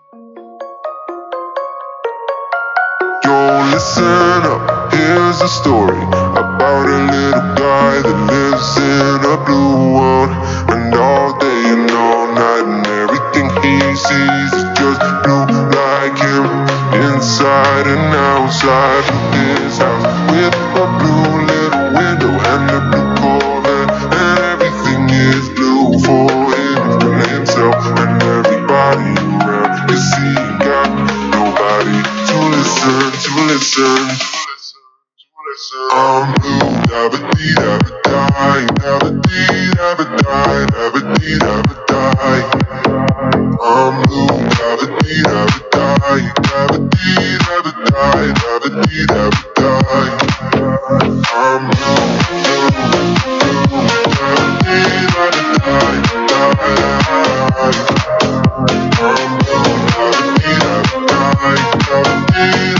[3.72, 4.92] Listen up.
[4.92, 6.02] Here's a story
[6.38, 10.30] about a little guy that lives in a blue world.
[10.70, 16.46] And all day and all night, and everything he sees is just blue like him.
[17.10, 22.99] Inside and outside of his house, with a blue little window and a blue
[33.20, 34.08] to listen.
[35.92, 42.42] I'm blue, dabba dee dabba die, dabba dee dabba die, dabba dee dabba die.
[43.60, 50.12] I'm blue, dabba dee dabba die, dabba dee dabba die, dabba dee dabba die.
[51.34, 53.12] I'm blue, blue, blue,
[54.16, 55.98] dabba dee dabba die,
[56.30, 56.50] die.
[59.00, 61.00] I'm blue, dabba dee dabba
[61.40, 62.79] die, dabba dee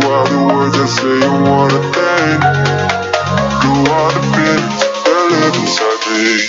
[0.21, 2.41] all the words I say I wanna thank
[3.63, 6.47] You are the feelings that live inside me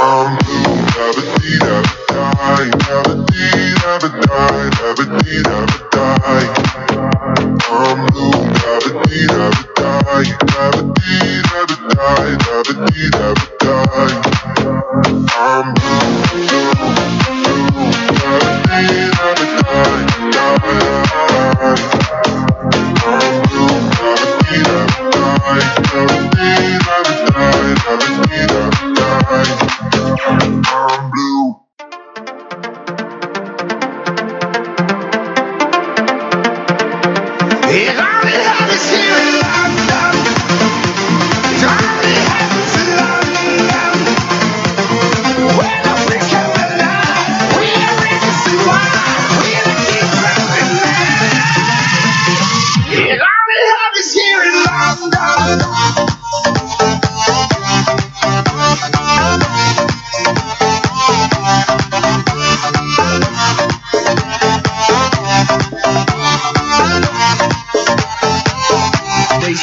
[0.00, 5.00] I'm blue, have a deed, have a die Have a deed, have a die, have
[5.00, 6.48] a deed, have a die
[7.70, 12.68] I'm blue, have a deed, have a die Have a deed, have a die, have
[12.68, 14.22] a deed, have a die
[15.36, 17.27] I'm blue, blue
[38.00, 39.67] only happens here in London.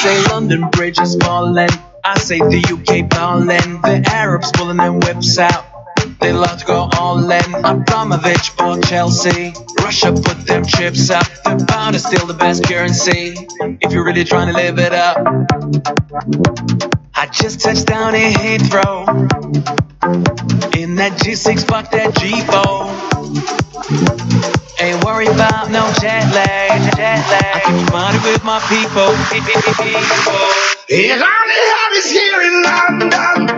[0.06, 1.70] Say London Bridge is falling.
[2.04, 3.82] I say the UK ballin'.
[3.82, 5.66] The Arabs pulling their whips out.
[6.20, 7.56] They love to go all in.
[7.66, 9.54] Abramovich for Chelsea.
[9.82, 11.26] Russia put them chips up.
[11.44, 13.36] The pound is still the best currency.
[13.82, 15.18] If you're really trying to live it up.
[17.16, 19.08] I just touched down in Heathrow.
[20.78, 23.26] In that G6, fuck that G4.
[24.80, 26.65] Ain't worried about no jet lag,
[28.26, 29.10] with my people.
[30.92, 33.55] Only happens here in London.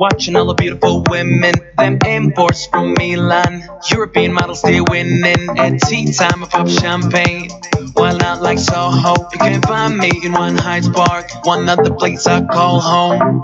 [0.00, 1.52] Watching all the beautiful women.
[1.76, 3.62] Them imports from Milan.
[3.90, 5.58] European models still winning.
[5.58, 7.50] At tea time, I pop champagne.
[7.92, 11.44] While out like Soho, you can find me in one Hyde Park.
[11.44, 13.42] One of the place I call home.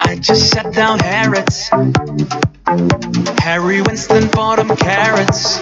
[0.00, 1.70] I just shut down Harrods.
[3.40, 5.58] Harry Winston for them carrots.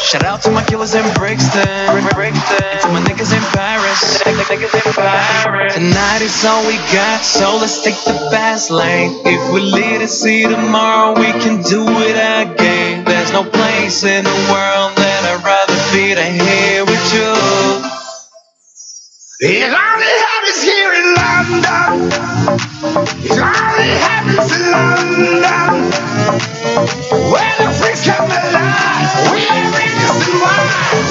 [0.00, 1.62] Shout out to my killers in Brixton.
[2.14, 2.62] Brixton.
[2.62, 4.22] And to my niggas in Paris.
[4.22, 5.74] Niggas in Paris.
[5.74, 9.12] Tonight is all we got, so let's take the fast lane.
[9.24, 13.04] If we live to see tomorrow, we can do it again.
[13.04, 17.93] There's no place in the world that I'd rather be than here with you.
[19.46, 22.08] It only happens here in London.
[23.24, 25.92] It only happens in London.
[27.30, 29.32] Where the freaks come alive.
[29.32, 31.03] We are innocent wild.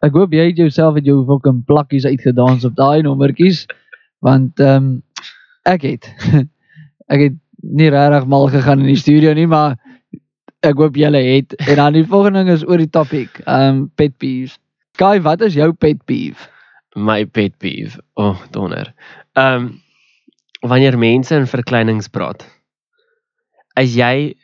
[0.00, 3.66] Ek hoop jy het jouself met jou fucking plakkies uitgedans op daai nommertjies
[4.24, 4.88] want ehm um,
[5.68, 6.08] ek het
[7.12, 9.76] ek het nie regtig mal gegaan in die studio nie maar
[10.64, 13.84] ek hoop julle het en dan die volgende ding is oor die topic ehm um,
[13.96, 14.56] pet peeves.
[15.00, 16.48] Kai, wat is jou pet peeve?
[16.96, 18.00] My pet peeve.
[18.14, 18.92] O, oh, donder.
[19.32, 19.70] Ehm um,
[20.60, 22.44] wanneer mense in verkleinings praat.
[23.80, 24.34] As jy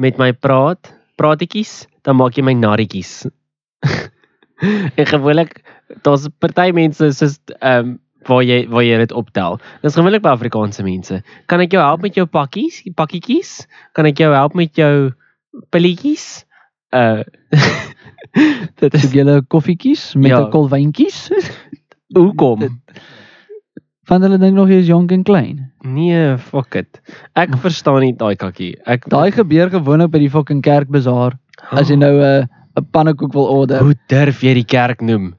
[0.00, 0.88] met my praat,
[1.20, 3.26] praatjies, dan maak jy my narretjies.
[4.98, 5.62] en gewoonlik
[6.02, 7.96] daar's party mense soos ehm um,
[8.28, 9.56] waar jy waar jy dit optel.
[9.82, 11.22] Dis gewoonlik by Afrikaanse mense.
[11.48, 13.66] Kan ek jou help met jou pakkies, pakkietjies?
[13.96, 15.12] Kan ek jou help met jou
[15.72, 16.44] pilletjies?
[16.92, 17.22] Uh
[18.82, 20.40] dit is julle koffietjies met Ja.
[20.42, 21.30] 'n kolwyntjies?
[22.18, 22.66] hoekom?
[24.08, 25.72] Van hulle dink nog jy is jonk en klein.
[25.84, 27.00] Nee, fuck it.
[27.36, 28.74] Ek verstaan nie daai kakkie.
[28.88, 31.38] Ek Daai gebeur gewoonlik by die fucking kerkbazaar
[31.70, 32.48] as jy nou 'n
[32.78, 33.82] 'n pannekoek wil order.
[33.82, 35.34] Hoe durf jy die kerk noem?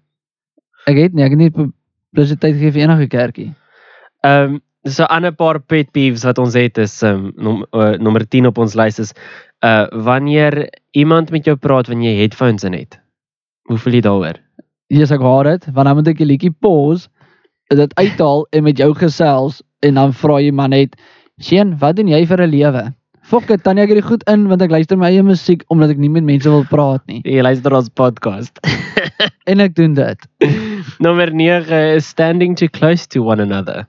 [0.87, 3.53] Ek het nie, ek het nie publisiteit gegee vir enige kerkie.
[4.23, 8.23] Ehm so 'n ander paar pet peeves wat ons het is um, nom, uh, nommer
[8.27, 9.13] 10 op ons lys is
[9.59, 12.99] uh wanneer iemand met jou praat wanneer jy headphones in het.
[13.67, 14.39] Hoe voel jy daaroor?
[14.87, 15.65] Yes, ek hoor dit.
[15.73, 17.09] Want dan moet ek die liedjie pause,
[17.67, 20.95] dit uithaal en met jou gesels en dan vra jy maar net,
[21.37, 22.93] "Seun, wat doen jy vir 'n lewe?"
[23.29, 25.99] Fok dit, dan ek hierdie goed in want ek luister my eie musiek omdat ek
[26.01, 27.19] nie met mense wil praat nie.
[27.29, 28.57] Jy luister ons podcast.
[29.49, 30.25] En ek doen dit.
[31.03, 33.85] nommer 9 is standing too close to one another.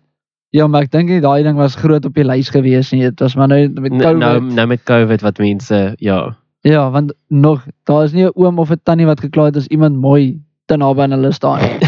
[0.57, 3.03] Ja, maar ek dink nie daai ding was groot op die lys gewees nie.
[3.07, 4.19] Dit was maar nou met N- COVID.
[4.23, 6.19] Nou nou met COVID wat mense ja.
[6.67, 9.69] Ja, want nog daar is nie 'n oom of 'n tannie wat gekla het as
[9.69, 11.79] iemand mooi te naby aan hulle staan nie.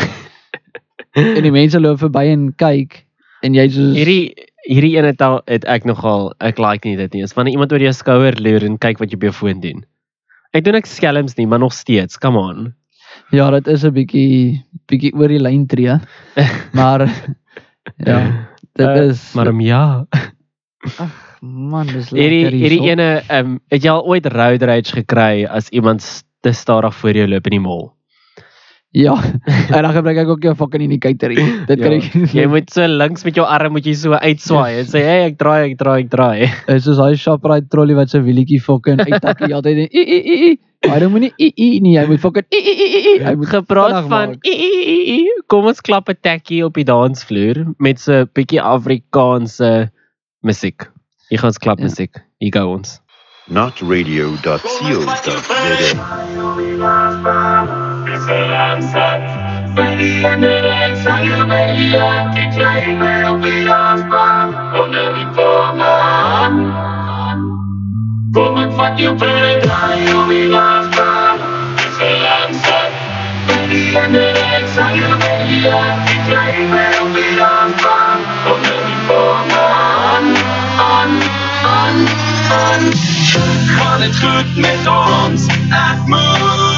[1.36, 3.04] en die mense loop verby en kyk
[3.42, 4.34] en jy soos Hierdie
[4.68, 7.22] hierdie een het, al, het ek nogal ek like nie dit nie.
[7.26, 9.84] Is wanneer iemand oor jou skouer loer en kyk wat jy op jou foon doen.
[10.54, 12.74] Ek doen ek skelms nie, maar nog steeds, come on.
[13.32, 15.98] Ja, dit is 'n bietjie bietjie oor die lyn tree.
[16.78, 17.08] maar
[18.06, 20.06] ja, dit Eh, is Maar um, ja.
[21.40, 22.92] man, dis lekker Hierdie hierdie hierso.
[22.92, 26.02] ene ehm um, het jy al ooit road rage gekry as iemand
[26.42, 27.90] te stadig voor jou loop in die mall?
[28.92, 29.14] Ja,
[29.72, 31.32] en dan gebruik ek ook jou fucking indicator.
[31.32, 34.80] Dit kan Ja, ek jy moet so links met jou arm moet jy so uitswaai
[34.82, 36.42] en sê hey ek draai ek draai ek draai.
[36.74, 40.18] is soos daai Shoprite trolley wat sy wielietjie fucking uittak die altyd en i i
[40.18, 40.52] i i.
[40.88, 42.84] Maar jy moet nie i i nie, jy moet fucking i i i
[43.14, 43.16] i.
[43.24, 45.16] Hy moet Gepraat van i, i, i, i,
[45.48, 49.88] kom ons klap 'n tekkie op die dansvloer met so 'n bietjie Afrikaanse
[50.44, 50.84] musiek.
[51.30, 51.84] Hier gaan ons klap Ja.
[51.88, 52.12] musiek.
[52.44, 53.00] Hier go ons.
[53.48, 55.32] Notradio.co.za.
[68.34, 71.36] Kom ek vat jou vir 'n draai om die landbaan.
[71.76, 72.92] Dis 'n landstad.
[73.70, 78.18] Die ene ek sal jou mee ek kry my om die landbaan.
[78.44, 79.64] Kom net die vorme
[80.08, 80.26] aan,
[80.90, 81.12] aan,
[81.76, 81.96] aan,
[82.60, 82.82] aan.
[83.76, 85.46] Gaan dit goed met ons?
[85.86, 86.71] Ek moet weet.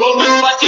[0.00, 0.62] Kom ek vat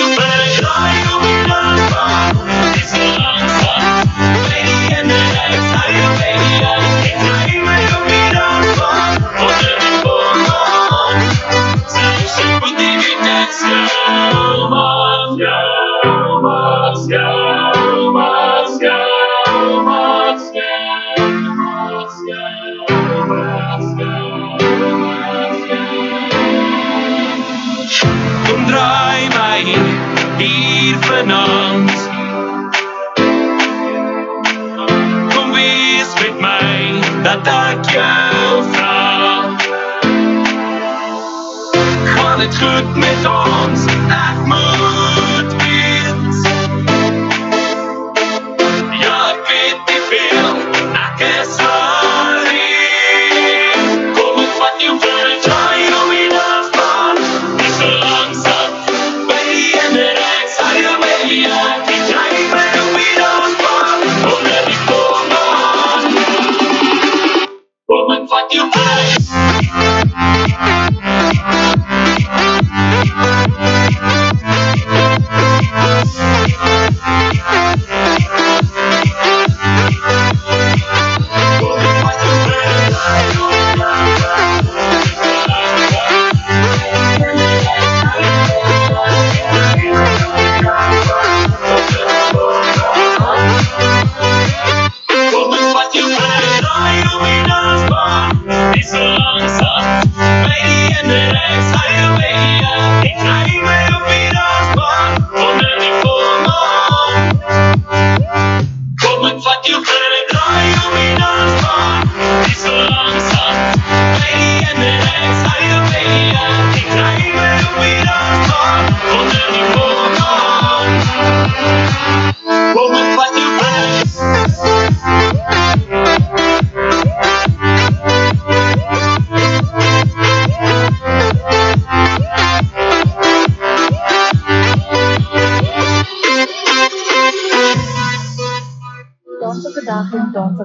[37.22, 39.46] my dat ek jou vra.
[42.14, 43.91] Gaan dit goed met ons?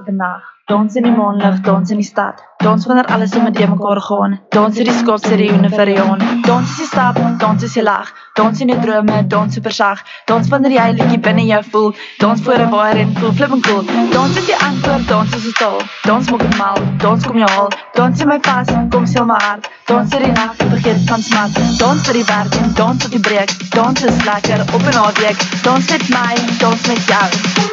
[0.08, 0.56] Elke nag.
[0.66, 2.42] Dans in die maanlig, dans in die stad.
[2.58, 4.40] Dans wanneer alles om met mekaar gaan.
[4.50, 6.42] Dans in die skop se reune vir Jan.
[6.42, 8.12] Dans is die stap, dans is die lag.
[8.34, 10.02] Dans in die drome, dans super sag.
[10.26, 11.94] Dans wanneer jy liedjie binne jou voel.
[12.18, 13.84] Dans voor 'n wire en voel flipping cool.
[14.12, 15.80] Dans is die antwoord, dans is dit al.
[16.02, 17.68] Dans maak dit mal, dans kom jou haal.
[17.94, 19.70] Dans in my pas, kom seel my hart.
[19.86, 21.78] Dans vir die nag, vergeet van smart.
[21.78, 23.50] Dans vir die werk en dans tot die breek.
[23.70, 25.38] Dans is lekker op 'n naweek.
[25.62, 27.28] Dans met my, dans met jou.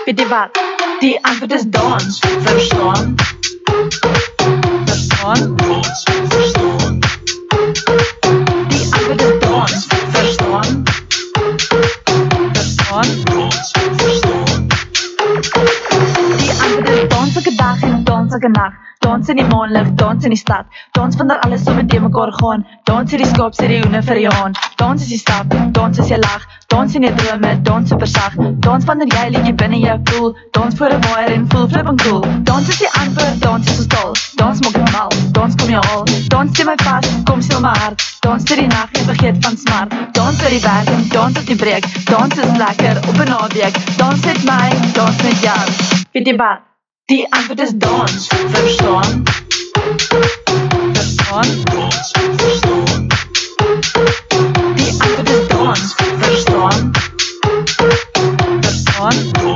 [0.05, 0.84] Weet jy wat?
[0.99, 2.19] Die antwoord is dans.
[2.19, 3.15] Verstaan?
[4.85, 5.55] Verstaan?
[6.27, 6.99] Verstaan?
[8.67, 9.85] Die antwoord is dans.
[9.87, 10.83] Verstaan?
[12.53, 13.05] Verstaan?
[13.97, 14.67] Verstaan?
[16.37, 18.03] Die antwoord is dans elke dag en
[18.99, 20.65] dans in die maanlig, dans in die stad.
[20.91, 22.65] Dans wanneer alles so met mekaar gaan.
[22.83, 24.53] Dans in die skaap se die hoene vir Jaan.
[24.75, 26.45] Dans is die stap, dans is jy lag.
[26.67, 28.33] Dans in die drome, dans super sag.
[28.59, 30.35] Dans wanneer jy liedjie binne jou voel.
[30.51, 32.23] Dans voor 'n wire en voel flipping cool.
[32.43, 34.11] Dans is die antwoord, dans is totaal.
[34.35, 36.03] Dans maak dit mal, dans kom jy al.
[36.27, 38.01] Dans stem my vas, kom stil my hart.
[38.19, 39.89] Dans vir die nag en vergeet van smart.
[40.11, 41.85] Dans vir die werk en dans tot die breek.
[42.05, 43.75] Dans is lekker op 'n naweek.
[43.97, 45.65] Dans met my, dans met jou.
[46.11, 46.74] Weet jy wat?
[47.07, 48.27] Die antwoord is dans.
[48.27, 49.23] Verstaan?
[50.93, 51.45] Verstaan?
[52.37, 53.07] Verstaan?
[54.75, 55.93] Die antwoord is dans.
[56.17, 56.91] Verstaan?
[58.61, 59.55] Verstaan?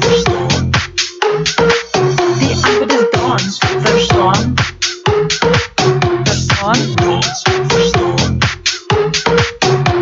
[0.00, 0.70] Verstaan?
[2.38, 3.58] Die antwoord is dans.
[3.80, 4.54] Verstaan?
[6.24, 6.78] Verstaan?
[7.68, 8.38] Verstaan?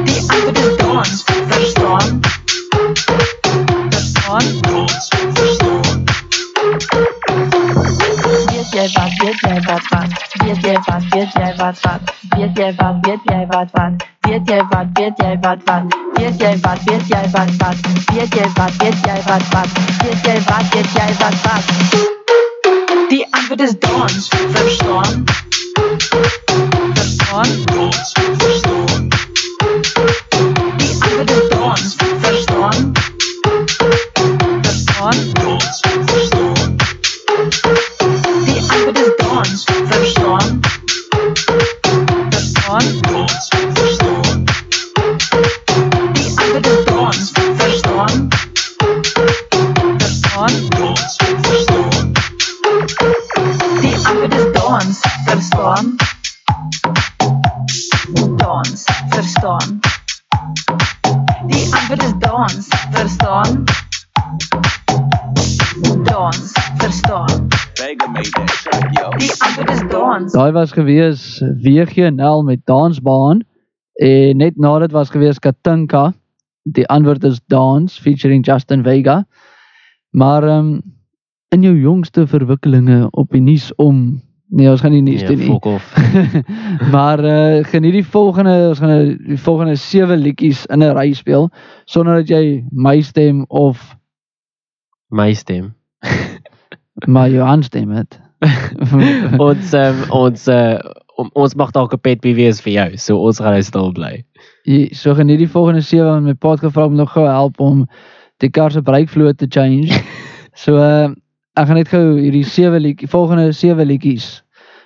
[0.05, 1.22] Die antwoord is dans.
[1.46, 2.20] Verstaan?
[3.90, 4.88] Verstaan?
[5.34, 5.57] Verstaan?
[6.79, 10.11] Weet jy wat, weet jy wat wat?
[10.45, 12.01] Weet jy wat, weet jy wat wat?
[12.37, 13.93] Weet jy wat, weet jy wat wat?
[14.29, 15.85] Weet jy wat, weet jy wat wat?
[16.18, 17.79] Weet jy wat, weet jy wat wat?
[18.14, 19.70] Weet jy wat, weet jy wat wat?
[20.05, 21.64] Weet jy wat, weet jy wat wat?
[23.11, 25.24] Die antwoord is dans, verstaan?
[26.95, 27.51] Verstaan?
[27.74, 29.09] Verstaan?
[30.79, 32.93] Die antwoord is dans, verstaan?
[34.62, 34.99] Verstaan?
[34.99, 34.99] Verstaan?
[35.03, 35.18] Die antwoord is dans, verstaan?
[35.18, 35.18] Verstaan?
[35.43, 35.97] Verstaan?
[36.07, 36.38] Die
[37.49, 40.61] antwoord is dans, verstaan?
[42.30, 42.82] Verstaan?
[43.74, 44.44] Verstaan?
[46.12, 48.30] Die antwoord is dans, verstaan?
[58.36, 59.80] Dans, verstaan?
[61.46, 63.64] Die antwoord is dans, verstaan?
[66.05, 67.49] Dans, verstaan?
[67.79, 70.33] Die antwoord is dans.
[70.33, 73.41] Daai was gewees WGNL met Dansbaan
[73.93, 76.12] en net na dit was gewees Katinka.
[76.62, 79.24] Die antwoord is Dance featuring Justin Vega.
[80.11, 80.83] Maar ehm um,
[81.49, 85.39] in jou jongste verwikkelinge op die nuus om nee, ons gaan nie nuus Nee, doen
[85.39, 85.47] nie.
[85.47, 85.95] fuck off.
[86.95, 91.49] maar uh, geniet die volgende ons gaan die volgende sewe liedjies in 'n ry speel
[91.85, 93.97] sonder dat jy my stem of
[95.09, 95.74] My stem.
[97.14, 98.20] maar jou stem het.
[99.48, 100.78] ons um, ons uh,
[101.34, 104.24] ons mag dalk 'n pet peeve wees vir jou, so ons gaan nou stil bly.
[104.64, 107.61] Jy so geniet die volgende sewe want my pa het gevra om nog gou help
[107.61, 107.86] om
[108.38, 109.90] die kar se breekvloer te change.
[110.62, 111.11] so uh,
[111.59, 114.42] ek gaan net gou hierdie sewe liedjie volgende sewe liedjies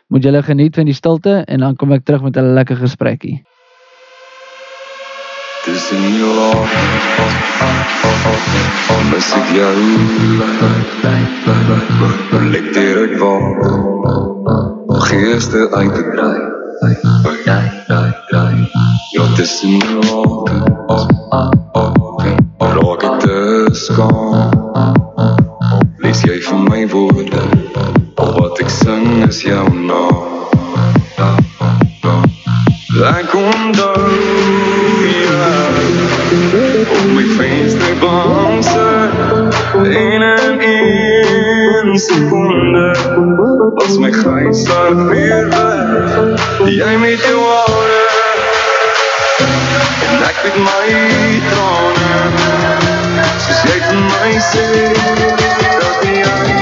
[0.09, 3.43] moet julle geniet van die stilte en dan kom ek terug met 'n lekker gesprekkie.
[5.63, 5.75] Oë
[9.11, 9.83] mis ek jou
[12.51, 13.47] Lek direk waar
[15.05, 16.43] Geeste uit te draai
[19.15, 19.79] Ja, tussen
[20.11, 20.59] oë
[22.59, 23.39] Raak ek te
[23.85, 24.51] skaam
[26.03, 27.45] Lees jy vir my woorde
[28.19, 30.27] Al wat ek sing is jou naam
[33.15, 34.62] Ek onthou
[41.93, 42.97] een sekonde
[43.75, 48.07] was my grys daar weer weg jy met jou hare
[50.09, 50.89] en ek met my
[51.51, 52.15] trane
[53.45, 54.67] soos jy vir my sê
[55.83, 56.62] dat jy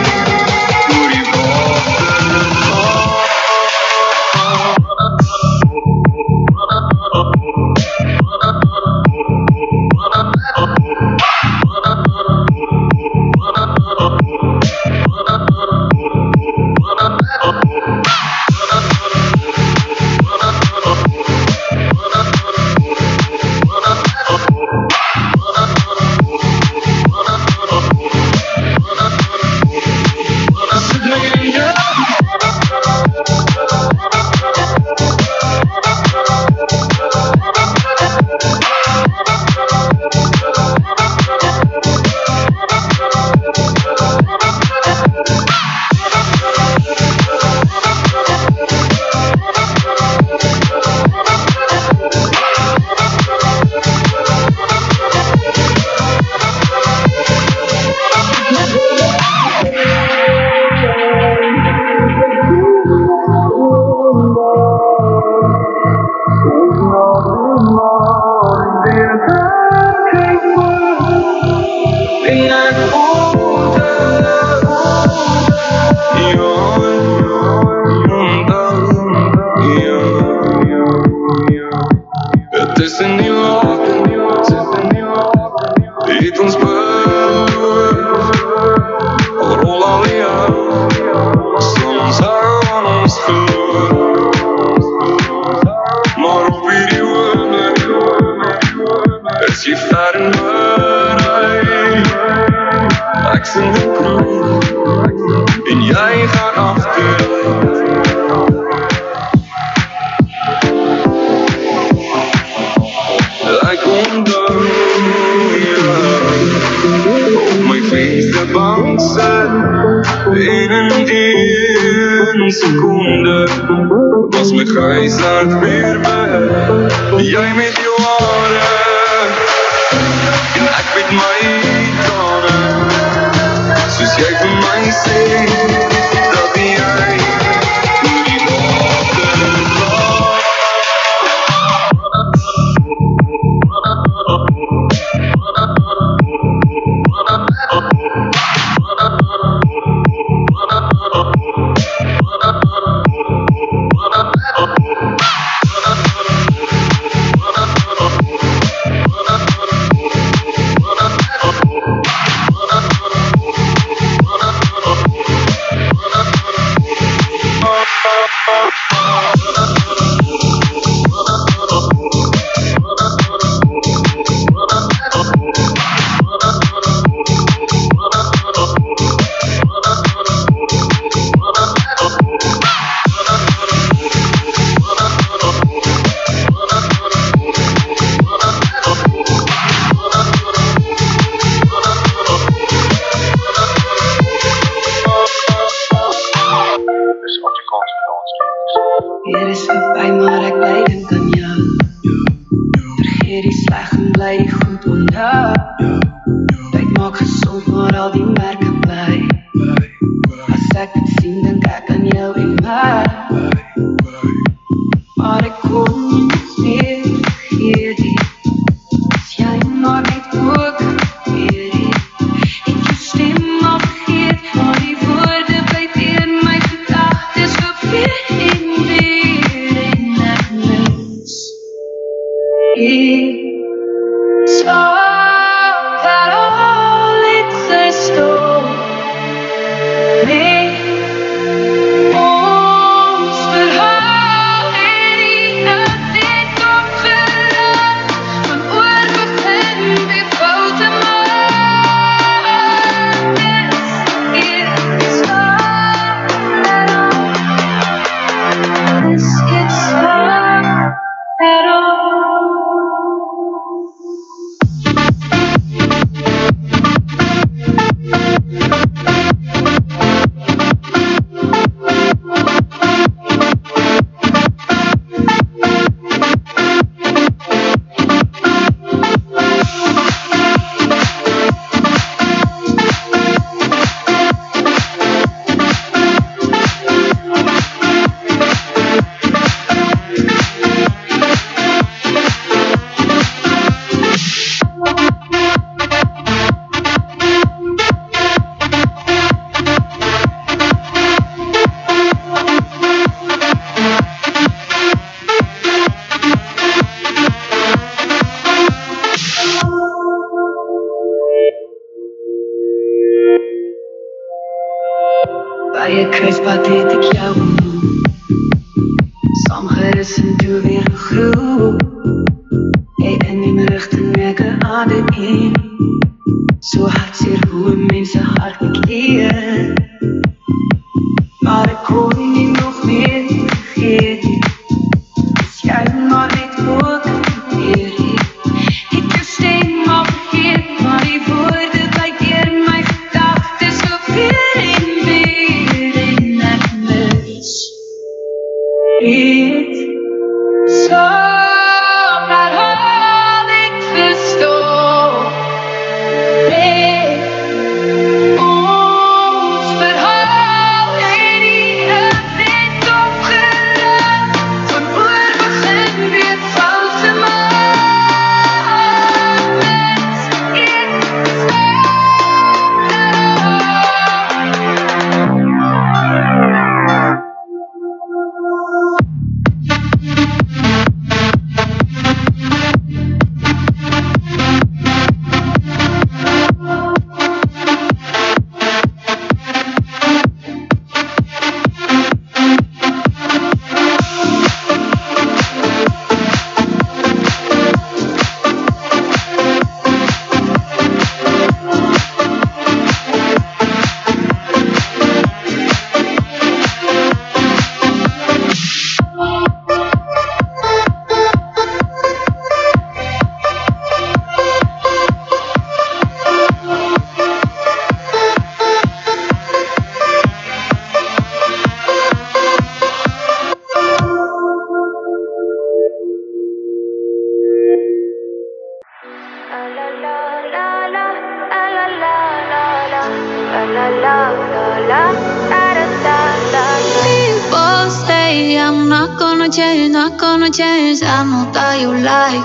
[232.80, 233.49] Ek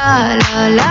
[0.00, 0.88] la la la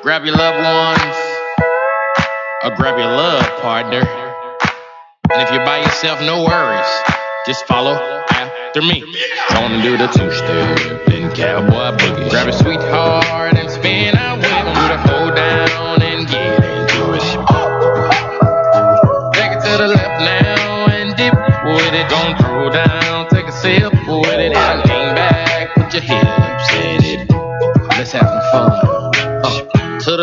[0.02, 1.16] Grab your loved ones
[2.64, 4.02] or grab your love partner.
[5.30, 6.90] And if you're by yourself, no worries.
[7.46, 7.94] Just follow
[8.30, 9.04] after me.
[9.50, 12.30] Gonna do the two step, then cowboy boogie.
[12.30, 14.74] Grab a sweetheart and spin out with 'em.
[14.74, 17.22] Do the hold down and get into it.
[19.34, 21.34] Take it to the left now and dip
[21.64, 22.08] with it.
[22.08, 24.52] Don't throw down, take a sip with it.
[24.52, 27.30] And lean back, put your hips in it.
[27.96, 29.01] Let's have some fun.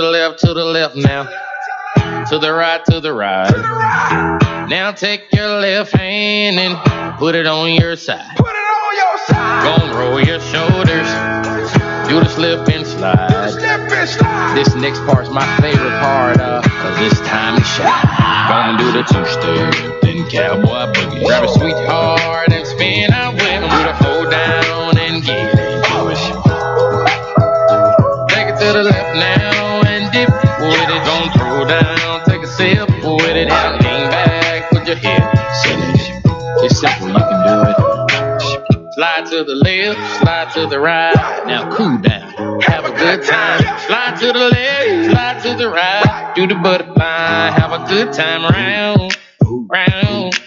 [0.09, 1.23] To the left, to the left now.
[2.29, 4.67] To the right, to the right.
[4.67, 8.25] Now take your left hand and put it on your side.
[8.35, 9.77] Put it on your side.
[9.77, 11.05] Gonna roll your shoulders.
[12.09, 13.51] Do the slip and slide.
[13.51, 18.49] slip and slide This next part's my favorite part, uh, cause it's time to shine.
[18.49, 21.23] Gonna do the two step, then cowboy boogie.
[21.23, 22.51] Grab a sweetheart
[36.79, 37.77] simple, you can do it.
[38.95, 41.15] Slide to the left, slide to the right.
[41.45, 43.61] Now cool down, have a good time.
[43.87, 46.33] Slide to the left, slide to the right.
[46.35, 49.17] Do the butterfly, have a good time round,
[49.69, 50.39] round,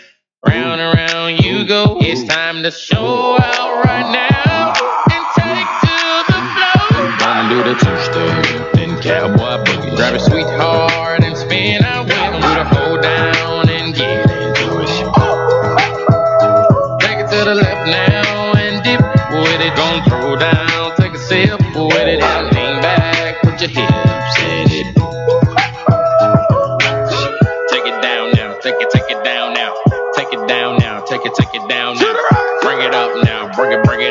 [0.47, 1.99] round and round you go.
[2.01, 4.73] It's time to show out right now
[5.13, 7.19] and take to the floor.
[7.21, 9.97] Gonna do the two step, then cowboy boogie.
[9.97, 12.35] Grab a sweetheart and spin out with 'em.
[12.35, 13.32] Do the hold down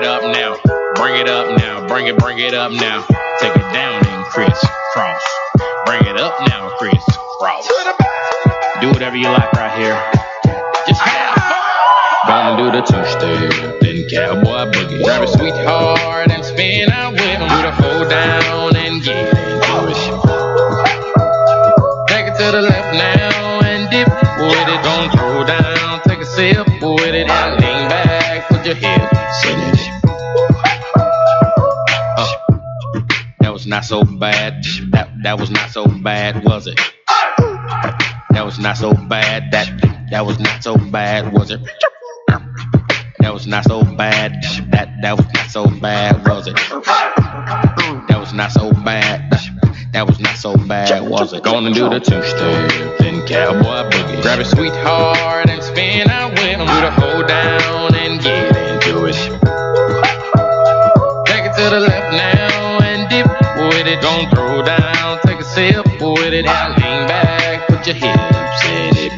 [0.04, 0.58] it, bring it up now.
[0.96, 3.06] Bring it up now, bring it, bring it up now.
[3.40, 5.24] Take it down and crisscross.
[5.86, 7.68] Bring it up now, crisscross.
[8.82, 9.98] Do whatever you like right here.
[10.88, 11.38] Just have.
[12.28, 15.04] Gonna do the two step, then cowboy boogie.
[15.04, 17.50] Grab a sweetheart and spin out with 'em.
[17.50, 20.32] Do the hold down and get into it.
[22.08, 24.84] Take it to the left now and dip with it.
[24.84, 27.30] Don't throw down, take a sip with it.
[27.30, 29.71] And lean back, put your hips in
[33.72, 34.66] not so bad.
[34.92, 36.78] That that was not so bad, was it?
[38.32, 39.50] That was not so bad.
[39.52, 41.62] That that was not so bad, was it?
[43.20, 44.44] That was not so bad.
[44.72, 46.56] That that was not so bad, was it?
[48.10, 49.32] That was not so bad.
[49.94, 51.42] That was not so bad, was it?
[51.42, 54.22] Gonna do the two step, then cowboy boogie.
[54.22, 56.68] Grab a sweetheart and spin out with 'em.
[56.68, 59.16] Do the hold down and get into it.
[61.26, 62.41] Take it to the left now
[64.02, 66.46] with throw down, take a sip with it.
[66.46, 69.12] Lean back, put your hips in it.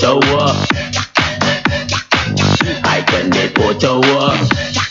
[0.00, 0.56] 叫我
[2.34, 4.89] 你还真你不叫我。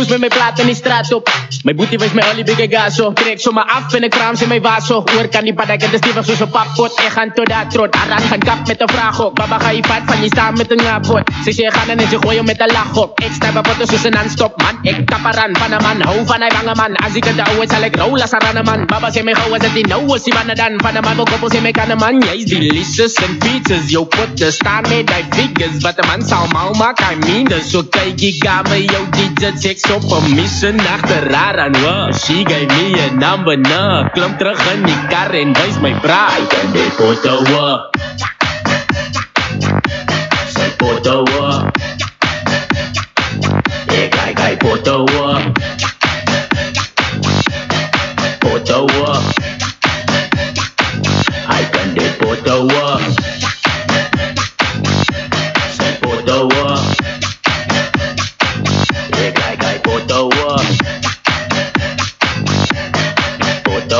[0.00, 1.30] Cruise met mijn plaat in die straat op.
[1.62, 3.12] Mijn booty wees mij olie bigge gaso.
[3.12, 5.04] Trek zo maar af en ik kraam ze mijn vaso.
[5.16, 6.92] Oor kan die padak het is stevig zoals een pappot.
[6.92, 7.94] Ik ga tot dat trot.
[7.94, 9.34] Aran gaan kap met een vraag op.
[9.34, 11.22] Baba ga je vat van je staan met een ngapot.
[11.44, 13.20] Ze zeggen gaan en ze gooien met een lach op.
[13.20, 14.78] Ik sta bij foto's tussen non-stop man.
[14.82, 16.00] Ik kap eraan van een man.
[16.00, 16.96] Hou van hij bange man.
[16.96, 18.86] Als ik het ouwe zal ik rollen als er man.
[18.86, 20.72] Baba zei mij gauw het die nou is die mannen dan.
[20.76, 22.20] Van een man wil koppel een man.
[22.20, 23.90] Jij is delicious en features.
[23.90, 25.82] Yo put the staan met die figures.
[25.82, 27.06] Wat de man zal mal maken.
[27.10, 27.70] I mean dus.
[27.70, 28.82] Zo kijk ik aan me.
[28.84, 31.72] Yo DJ checks op een mission achteraan.
[31.72, 32.14] Wow.
[32.14, 34.08] She gave me a number nou.
[34.12, 36.40] Klim terug in die kar en wys my braai.
[36.40, 37.96] Hy kan dit foto op.
[40.54, 41.76] Sy foto op.
[41.76, 41.89] Ek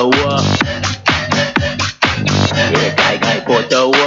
[0.01, 0.45] Foto op.
[2.57, 4.00] Ek kyk hy foto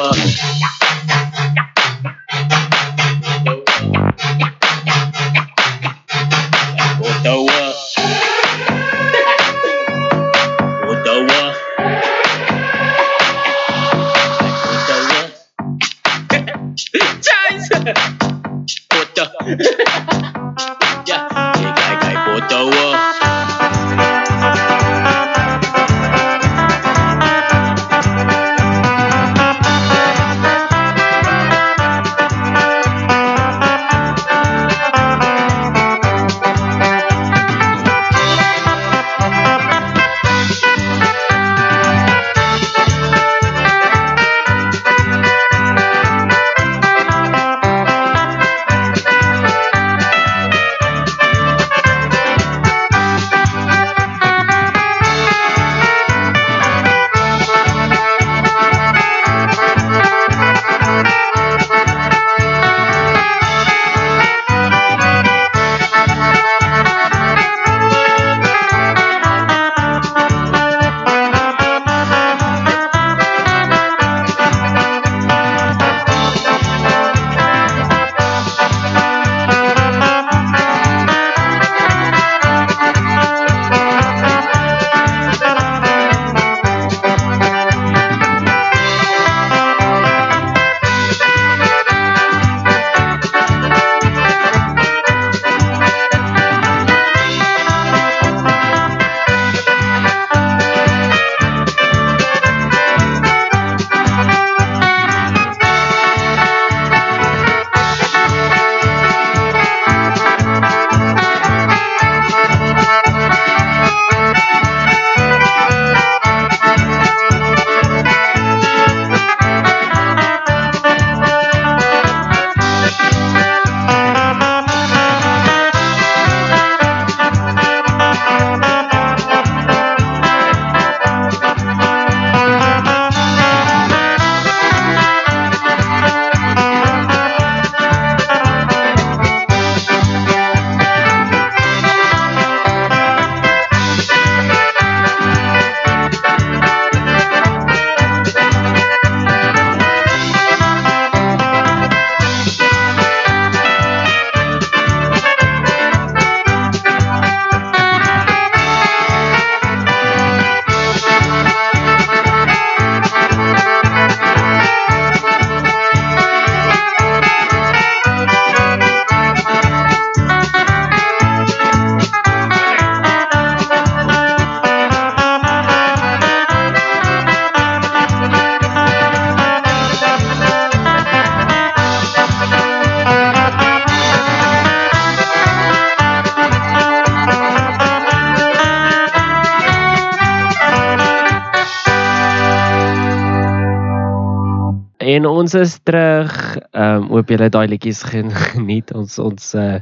[195.23, 196.31] En ons is terug.
[196.75, 198.91] Ehm um, hoop julle daai liedjies gen, geniet.
[198.91, 199.79] Ons ons uh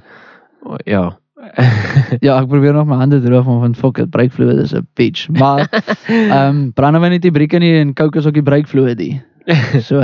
[0.86, 1.02] ja.
[2.26, 5.26] ja, ek probeer nog my hande droog maar van fuck it, breakfluid is 'n bitch.
[5.34, 5.66] Maar
[6.06, 9.16] ehm um, brandewyn nie brieke nie en coke is ook nie breakfluid nie.
[9.82, 9.98] So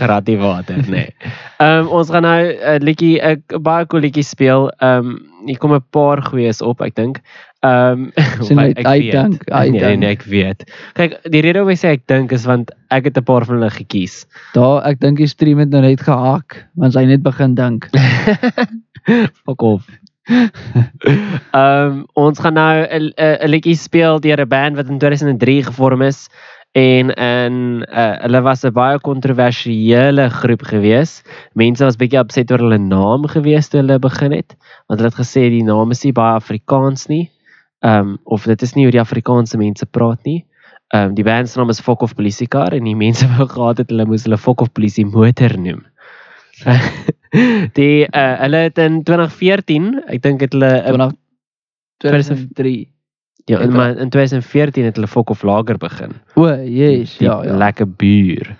[0.00, 1.12] Ratty water, nee.
[1.60, 4.70] Ehm um, ons gaan nou 'n uh, liedjie 'n uh, baie cool liedjie speel.
[4.80, 7.20] Ehm um, hier kom 'n paar goeies op, ek dink.
[7.66, 8.12] Ehm
[8.50, 9.98] um, hy- hy dink, hy nee, dink.
[10.00, 10.60] nee, ek weet.
[10.94, 13.58] Kyk, die rede hoekom ek sê ek dink is want ek het 'n paar van
[13.58, 14.26] hulle gekies.
[14.54, 17.88] daar ek dink die stream het nou net gehaak want hy net begin dink.
[19.46, 19.88] Fuck off.
[21.56, 24.98] Ehm um, ons gaan nou 'n 'n 'n liedjie speel deur 'n band wat in
[24.98, 26.28] 2003 gevorm is
[26.76, 31.22] en in uh, hulle was 'n baie kontroversiële groep gewees.
[31.54, 34.54] Mense was bietjie upset oor hulle naam gewees toe hulle begin het,
[34.86, 37.30] want hulle het gesê die naam is nie baie Afrikaans nie.
[37.80, 40.44] Ehm um, of dit is nie hoe die Afrikaanse mense praat nie.
[40.88, 43.78] Ehm um, die band se naam is Fok of Polisiekar en die mense wou gehad
[43.78, 45.84] het hulle moes hulle Fok of Polisie motor noem.
[47.78, 51.10] die uh, hulle het in 2014, ek dink het hulle uh,
[52.02, 52.88] 2003.
[53.48, 56.18] Ja, in, maar in 2014 het hulle Fok of Lager begin.
[56.34, 57.56] O, yes, Die ja, ja.
[57.56, 58.50] Lekker buur.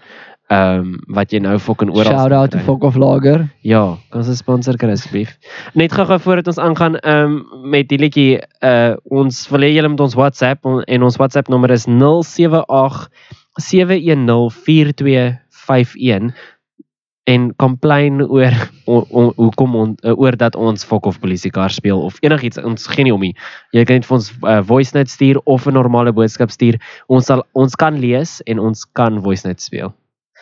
[0.49, 3.43] Ehm um, wat jy nou fucking oral Shout out to Fok of Lager.
[3.61, 5.37] Ja, kan ons 'n sponsor kry asseblief.
[5.75, 9.89] Net gou-gou voordat ons aangaan ehm um, met die liedjie uh ons wil hê julle
[9.89, 13.09] moet ons WhatsApp on- en ons WhatsApp nommer is 078
[13.61, 16.33] 710 4251
[17.29, 18.55] en complain oor
[19.37, 23.13] hoekom on, uh, oor dat ons fok of polisiekar speel of enigiets ons gee nie
[23.13, 23.35] om nie.
[23.77, 26.81] Jy kan net vir ons uh, voice note stuur of 'n normale boodskap stuur.
[27.09, 29.93] Ons sal ons kan lees en ons kan voice note speel.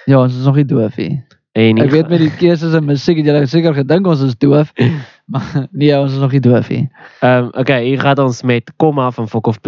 [0.07, 1.25] Ja, ons is nog nie doof nie.
[1.57, 4.73] En Ek weet met die keuses en musiek het julle seker gedink ons is doof.
[5.33, 6.85] Maar nee, ons is nog nie doof nie.
[7.21, 9.59] Ehm um, okay, hier gaan ons met komma van fok of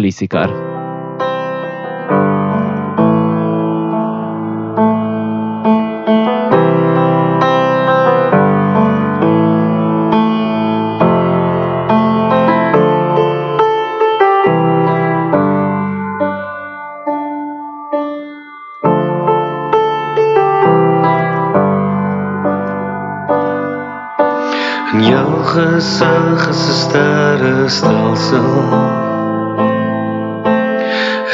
[25.49, 28.49] gesig is 'n sterrestelsel.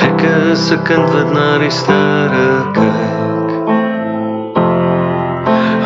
[0.08, 0.20] Ek
[0.52, 3.50] is 'n kind wat na die sterre kyk.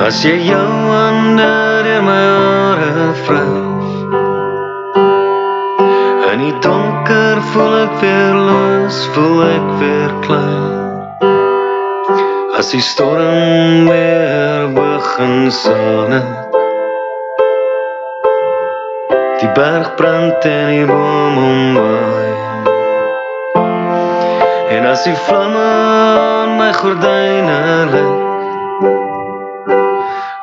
[0.08, 1.54] As jy jou hande
[1.86, 3.88] deur my hare vryf.
[6.32, 10.78] In die donker voel ek weer los, voel ek weer klein.
[12.60, 16.49] As die storm weer begin sonne.
[19.40, 22.32] Die berg brand en die boom omwaai.
[24.76, 25.62] En as die vlamme
[26.24, 27.62] aan my gordyne
[27.94, 28.90] lig,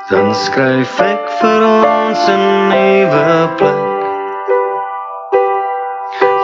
[0.09, 3.29] dan skryf ek vir ons 'n nuwe
[3.61, 4.01] plek.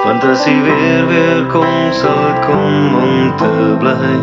[0.04, 4.14] Want as die weer weer kom, sal dit kom om te bly.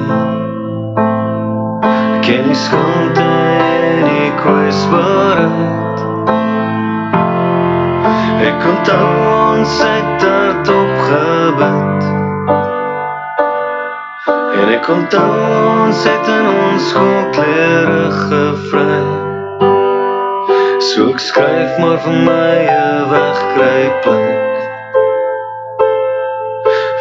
[2.22, 3.30] Ken die skaamte
[3.92, 5.89] en die kwesbaarheid.
[8.68, 9.08] Onthou
[9.54, 12.04] ons het hardop gebid
[14.60, 15.32] En ek onthou
[15.84, 19.00] ons het in ons skoolklere gevry
[20.90, 24.58] So ek skryf maar vir my 'n wegkruipplek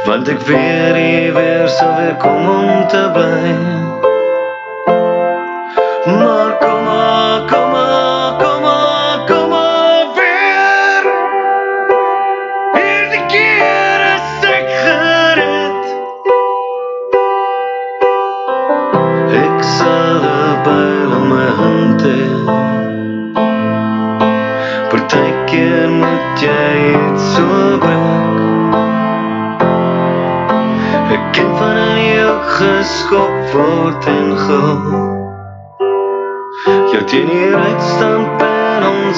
[0.06, 4.07] Want ek weet jy weer sal weer kom om te bly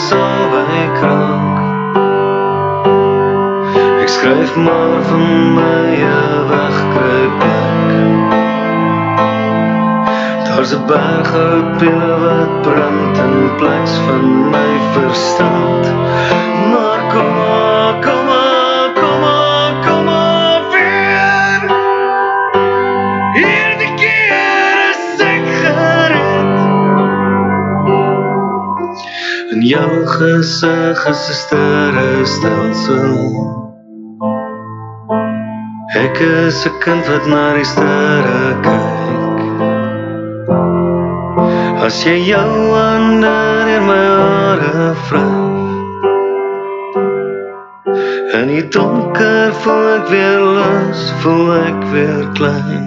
[0.09, 1.59] albei krank
[4.03, 5.25] Ek skryf maar vir
[5.57, 8.33] my 'n wegkruipplek
[10.47, 14.25] Daar's 'n berg houtpile wat brand in plaas van
[14.55, 15.85] my verstand
[16.73, 18.50] Maar kom maar, kom maar,
[29.71, 33.17] jou gesig is 'n sterrestelsel.
[36.05, 39.39] Ek is 'n kind wat na die sterre kyk.
[41.87, 43.37] As jy jou hande
[43.77, 45.51] in my hare vryf
[48.39, 52.80] In die donker voel ek weer los, voel ek weer klein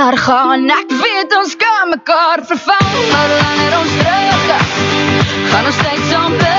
[0.00, 0.68] maar gaan.
[0.68, 4.46] Ek weet ons kan mekaar vervang, maar langer ons rug.
[5.50, 6.49] Gaan ons steeds saam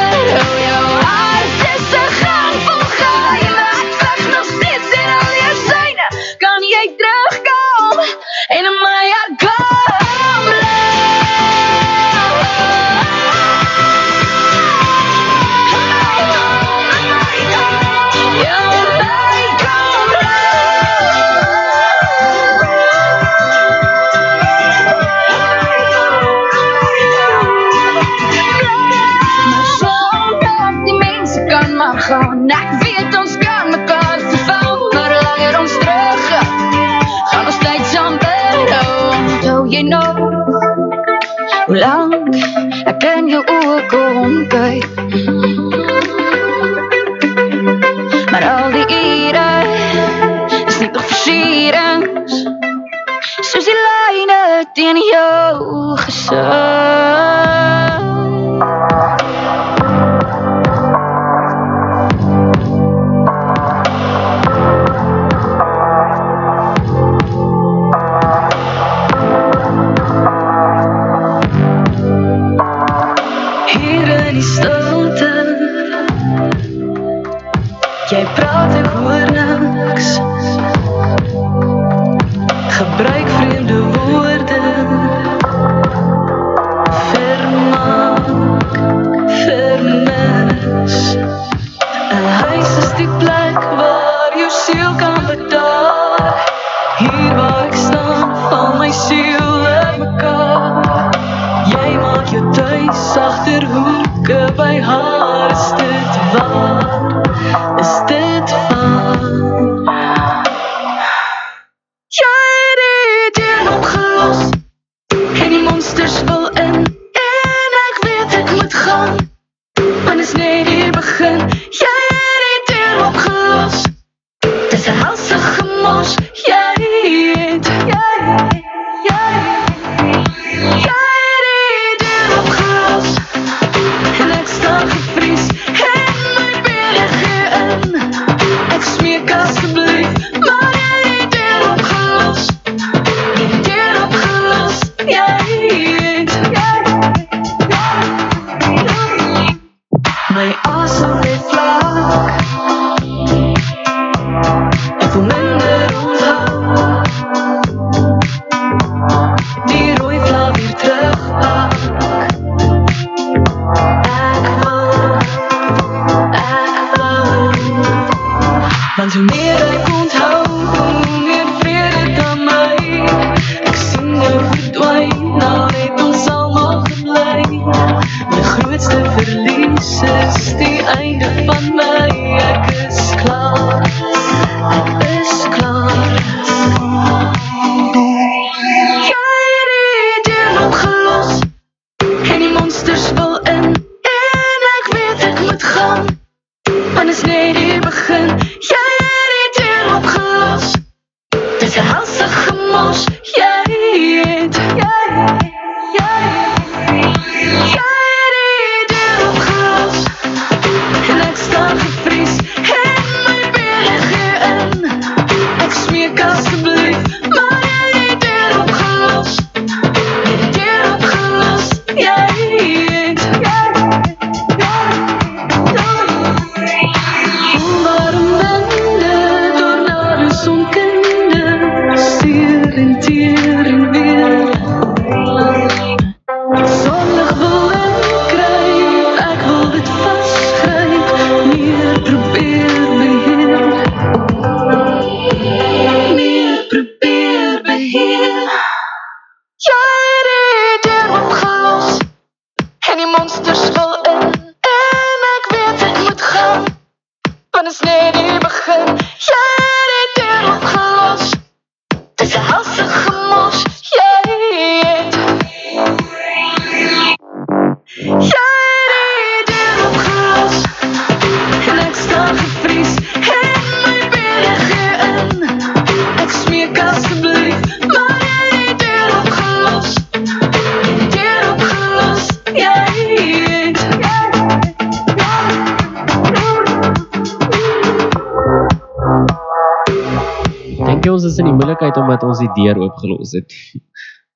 [291.12, 293.56] ons is in die moeilikheid omdat ons die deur oopgelos het.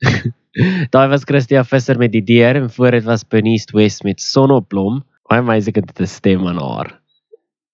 [0.94, 5.02] Daai was Christia Visser met die deur en voor dit was Bernice West met Sonneblom.
[5.30, 7.00] Baie amazing het 'n stem aan haar.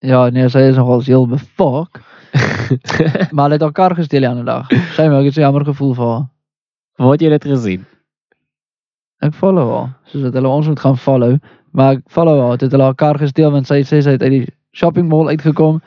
[0.02, 2.02] Ja, nee, sy is nogal heel befak.
[3.34, 4.68] maar hulle het haar kar gesteel die ander dag.
[4.96, 6.26] Sy het ook 'n jammer gevoel vir haar.
[6.98, 7.86] Waar het jy dit gesien?
[9.22, 11.38] Ek follow haar, soos dat hulle ons moet gaan follow,
[11.72, 14.32] maar ek follow haar, het hulle haar kar gesteel want sy sê sy het uit
[14.32, 15.82] die shopping mall uitgekom,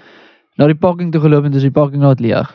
[0.56, 2.52] na die parking toe geloop en dis die parking lot leeg.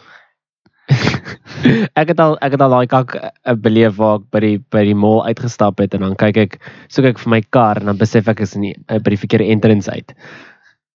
[2.00, 4.84] Ek het al ek het al daai kak uh, beleef waar ek by die by
[4.88, 6.56] die mall uitgestap het en dan kyk ek
[6.92, 9.20] soek ek vir my kar en dan besef ek is in die, uh, by die
[9.20, 10.16] verkeerde entrance uit.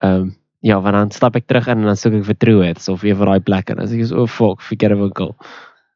[0.05, 0.33] Ehm um,
[0.65, 3.19] ja, want dan stap ek terug in en dan soek ek vir Truworths of een
[3.21, 5.35] van daai plekke en sê ek so oh fuck, verkeerde winkel.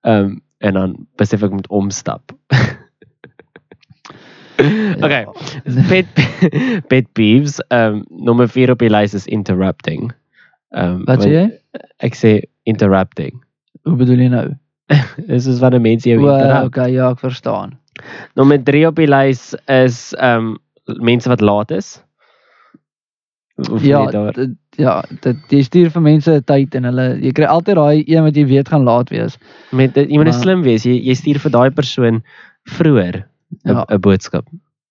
[0.05, 2.35] Ehm um, en dan besef ek moet omstap.
[5.05, 5.25] okay.
[5.89, 6.11] Pet
[6.91, 7.61] pet peeves.
[7.71, 10.11] Ehm um, nommer 4 op die lys is interrupting.
[10.75, 11.47] Ehm um, Wat sê jy?
[12.05, 13.39] Ek sê interrupting.
[13.89, 14.47] Hoe bedoel jy nou?
[15.29, 16.67] Dis is wanneer mense jou O, interrupt.
[16.71, 17.75] okay, ja, ek verstaan.
[18.39, 20.59] Nommer 3 op die lys is ehm um,
[21.05, 21.89] mense wat laat is.
[23.59, 24.05] Voel Ja,
[24.37, 24.93] dit, ja,
[25.25, 28.37] dit jy stuur vir mense 'n tyd en hulle jy kry altyd daai een wat
[28.39, 29.37] jy weet gaan laat wees.
[29.73, 30.85] Met dit- jy moet Maar- slim wees.
[30.87, 32.23] Jy jy stuur vir daai persoon
[32.71, 33.17] vroeër
[33.67, 33.85] 'n Ja.
[33.91, 34.47] 'n boodskap.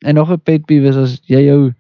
[0.06, 1.74] En nog 'n pet peeve is as jy jou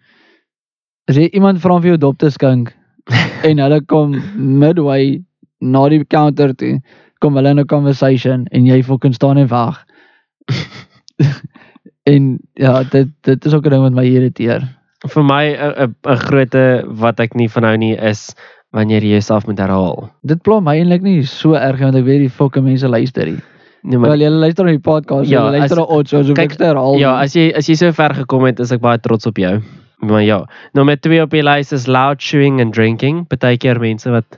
[1.10, 2.74] as jy iemand vra vir jou dop te skink
[3.44, 5.22] en hulle kom midway
[5.62, 6.80] na die counter toe,
[7.20, 9.84] kom hulle in 'n conversation en jy fucking staan en wag.
[12.14, 14.68] en ja, dit dit is ook 'n ding wat my irriteer.
[15.08, 18.36] Vir my 'n 'n grootte wat ek nie van hou nie is
[18.72, 20.10] wanneer jy jouself moet herhaal.
[20.24, 23.42] Dit pla my eintlik nie so erg want ek weet die fucking mense luister nie.
[23.84, 26.58] Nee, maar, Wel jy luister na die podcast, ja, jy luister na ons, so kyk,
[26.60, 26.98] herhaal.
[27.00, 29.62] Ja, as jy as jy so ver gekom het, is ek baie trots op jou.
[30.04, 30.42] Maar ja,
[30.78, 33.24] nommer 2 op die lys is loud chewing and drinking.
[33.30, 34.38] Partykeer mense wat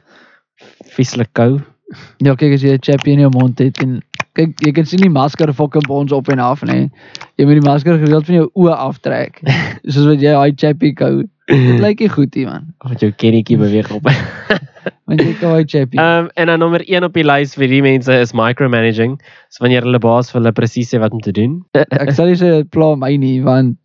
[0.95, 1.59] vieslik kou.
[2.21, 3.99] Ja, kyk as jy 'n chappie in jou mond het en
[4.37, 6.89] kyk jy kan sien die masker fucking by ons op en af nê.
[7.37, 9.41] Jy moet die masker gereeld van jou oë aftrek.
[9.91, 11.23] Soos wat jy daai chappie kou.
[11.49, 12.69] Dit lyk nie goed nie man.
[12.85, 14.05] Wat jou kennetjie beweeg op.
[15.09, 15.99] Want jy kou daai chappie.
[15.99, 19.17] Ehm um, en dan nommer 1 op die lys vir die mense is micromanaging.
[19.49, 21.63] So wanneer hulle baas vir hulle presies sê wat om te doen.
[21.73, 23.77] Ek sal nie sê dit pla my nie want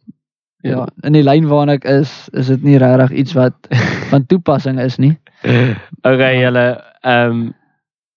[0.64, 3.68] ja, in die lyn waarna ek is, is dit nie regtig iets wat
[4.12, 5.16] van toepassing is nie.
[6.04, 6.64] Okay, julle
[7.04, 7.44] ehm um,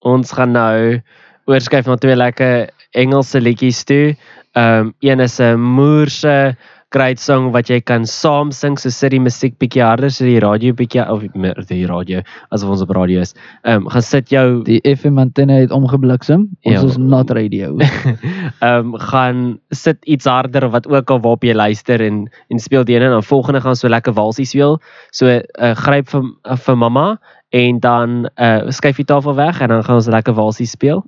[0.05, 1.01] ons gaan nou
[1.47, 4.15] oorskuif na twee lekker Engelse liedjies toe.
[4.55, 6.55] Ehm um, een is 'n moerse
[6.95, 10.39] great song wat jy kan saam sing so sit die musiek bietjie harder so die
[10.39, 11.21] radio bietjie of
[11.67, 12.21] die radio
[12.55, 13.33] asof ons op radio is.
[13.65, 16.47] Ehm um, gaan sit jou Die FM antenne het omgebliksem.
[16.63, 16.87] Ons Ja.
[16.87, 17.77] is not radio.
[18.61, 22.83] ehm um, gaan sit iets harder wat ook al waarop jy luister en en speel
[22.85, 24.79] die een en dan volgende gaan so lekker walsie speel.
[25.11, 26.23] So uh, gryp vir
[26.57, 27.19] vir mamma
[27.49, 31.03] en dan uh skuif die tafel weg en dan gaan ons lekker walsie speel.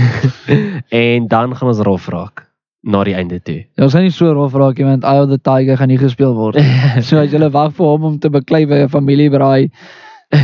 [0.88, 2.46] en dan gaan ons rof raak
[2.80, 3.60] na die einde toe.
[3.76, 6.00] Ja, ons gaan nie so rof raak nie want Eye of the Tiger gaan nie
[6.00, 6.56] gespeel word.
[6.56, 7.02] nie.
[7.06, 9.70] so as jy wag vir hom om te beklei by 'n familiebraai,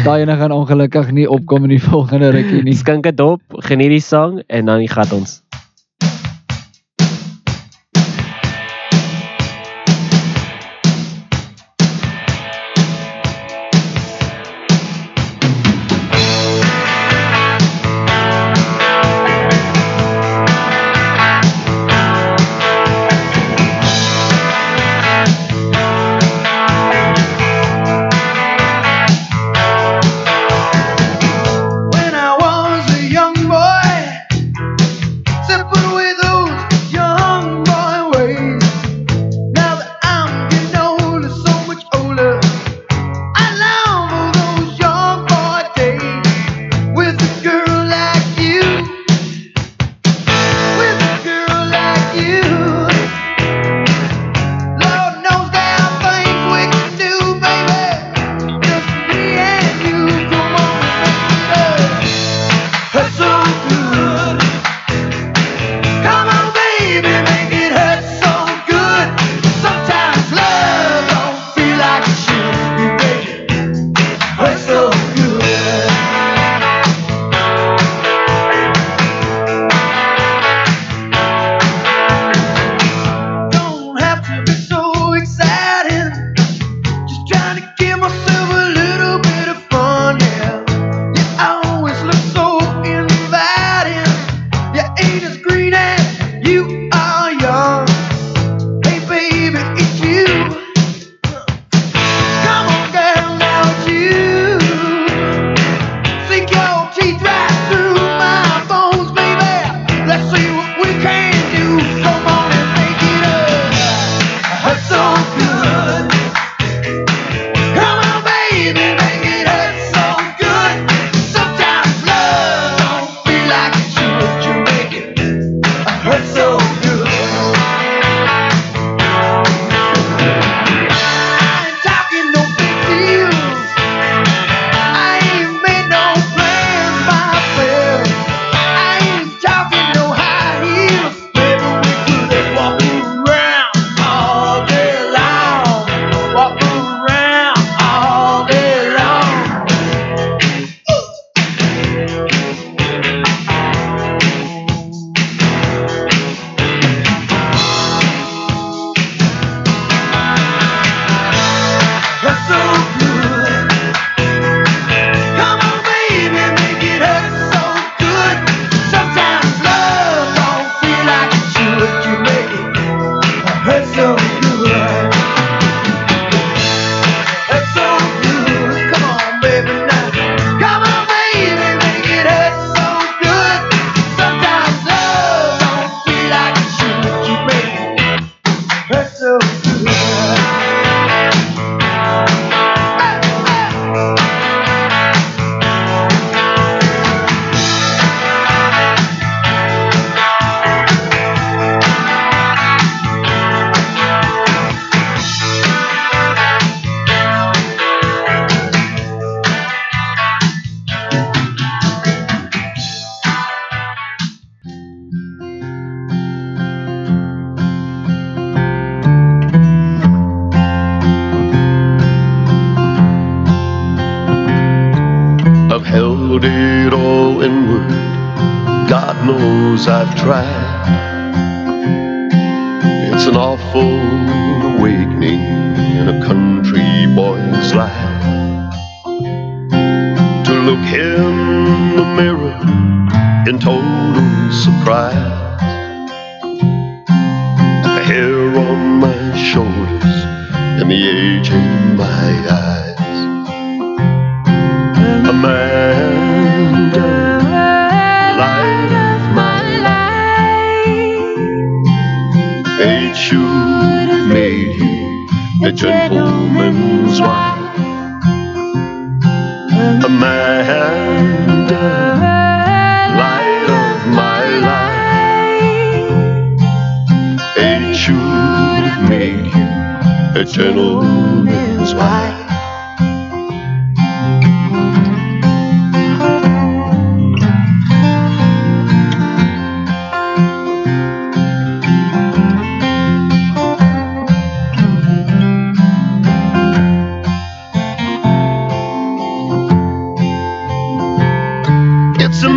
[0.04, 2.74] daai ene gaan ongelukkig nie opkom in die volgende rukkie nie.
[2.74, 3.40] Skink dit op,
[3.70, 5.42] geniet die sang en dan gaan ons.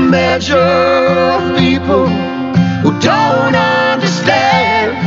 [0.09, 2.07] Measure of people
[2.81, 4.97] who don't understand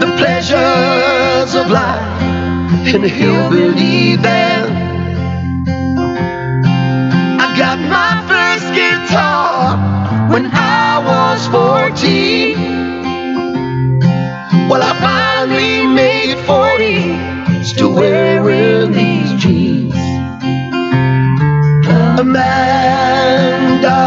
[0.00, 2.22] the pleasures of life
[2.94, 4.72] in a hillbilly band.
[7.38, 9.76] I got my first guitar
[10.32, 12.56] when I was 14.
[14.70, 19.17] Well, I finally made 40, still wearing these
[22.28, 24.00] Amanda,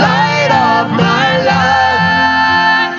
[0.00, 2.96] light of my life.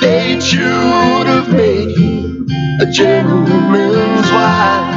[0.00, 2.46] Fate should have made you
[2.80, 4.93] a gentleman's wife.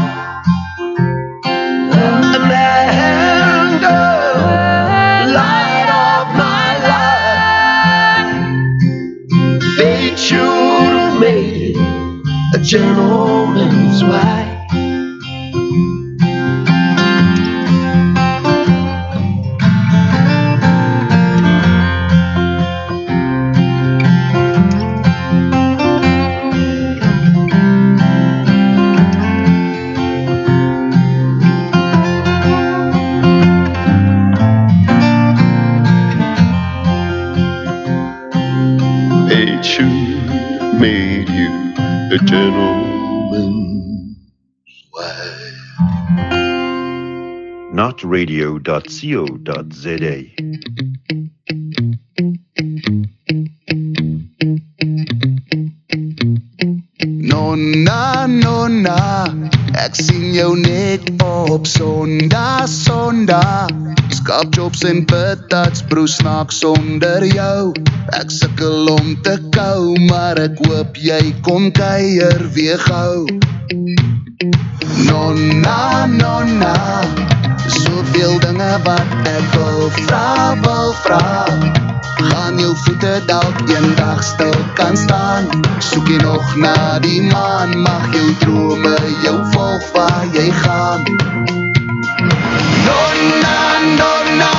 [48.18, 50.16] notradio.co.za.
[57.06, 59.28] Nonna, nonna,
[59.78, 63.70] ek sien jou net op Sondag, Sondag.
[64.10, 67.72] Skapjobs en patats broer snaak sonder jou.
[68.18, 73.28] Ek sukkel om te kou, maar ek hoop jy kom kuier weer gou.
[75.06, 77.37] Nonna, nonna,
[77.68, 81.46] soveel dinge wat ek wil vra, wil vra.
[82.18, 85.50] Gaan jou voete dalk eendag stil kan staan?
[85.80, 87.78] Soek jy nog na die maan?
[87.86, 91.06] Mag jou drome jou volg waar jy gaan.
[92.88, 93.58] Nonna,
[94.00, 94.54] nonna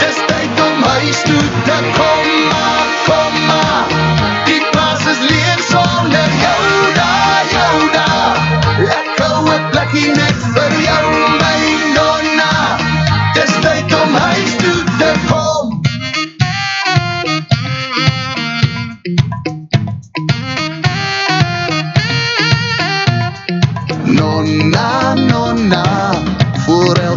[0.00, 4.01] Dis tyd om huis toe te kom maar, kom maar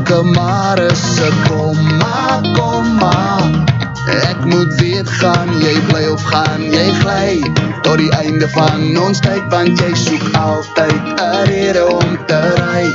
[0.06, 3.66] elke mare se komma, komma.
[4.08, 7.42] Ek moet weet gaan jy bly of gaan jy gly
[7.82, 12.86] tot die einde van ons tyd want jy soek altyd 'n rede om te ry.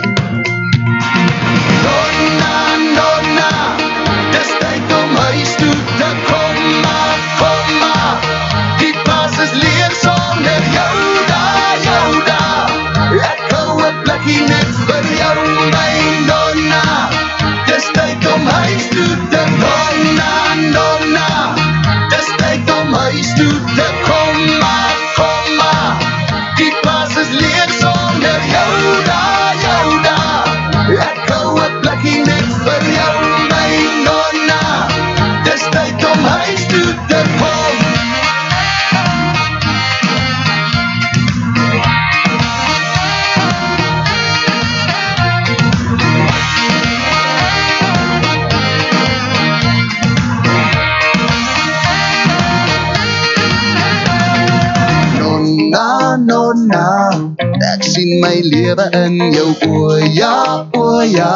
[58.71, 61.31] Lewe in jou oë, ja, o ja.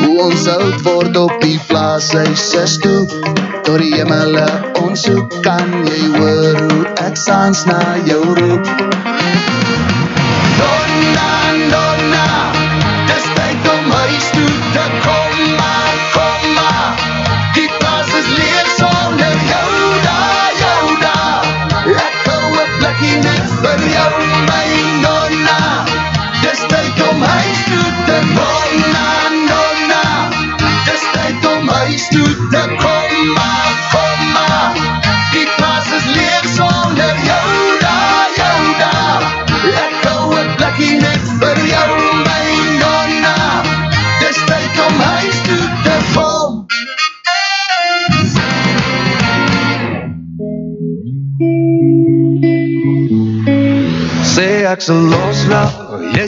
[0.00, 3.06] Hoe ons oud word op die plaas, hy sis toe.
[3.66, 4.46] Door die hemele
[4.82, 9.93] ons hoe kan jy hoor hoe ek saans na jou roep.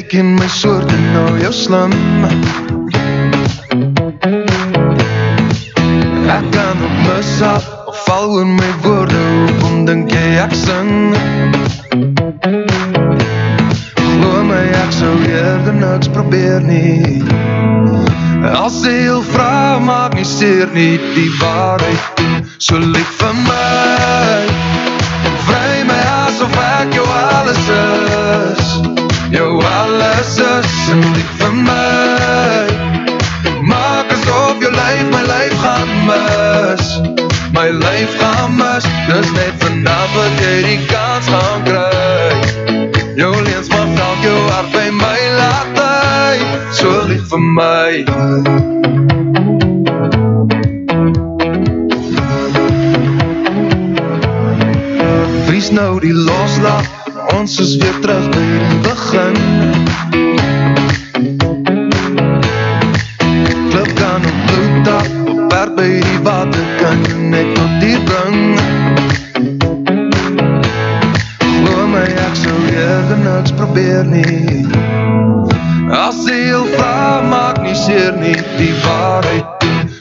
[0.07, 1.93] Jy ken my soort en nou jou slim.
[6.31, 7.09] Ek kan op
[7.43, 11.15] af, of val oor my woorde, hoekom dink jy ek sing?
[13.97, 14.63] Glo my,
[15.27, 17.23] eerder niks probeer nie.
[18.47, 21.56] As jy heel vra, maak nie seer nie, die waarheid,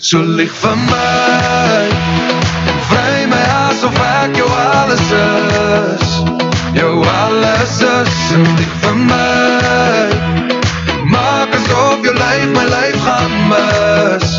[0.06, 1.86] so lieg vir my.
[2.90, 6.12] Vry my asof ek jou alles is.
[6.78, 8.20] Jou alles is.
[8.36, 10.04] En lief vir my.
[11.16, 14.38] Maak asof jou lyf my lyf gaan mis.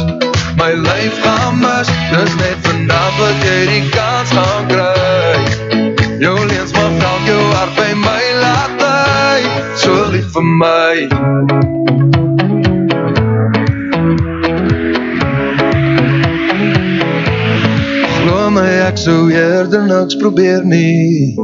[0.63, 1.91] My lyf gaan mis.
[2.15, 6.07] Dis net vandag wat jy die kans gaan kry.
[6.23, 9.43] Jou leens mag dalk jou hart by my laat lei
[9.83, 11.56] So lief vir my
[19.07, 21.37] sou eerder niks probeer nie.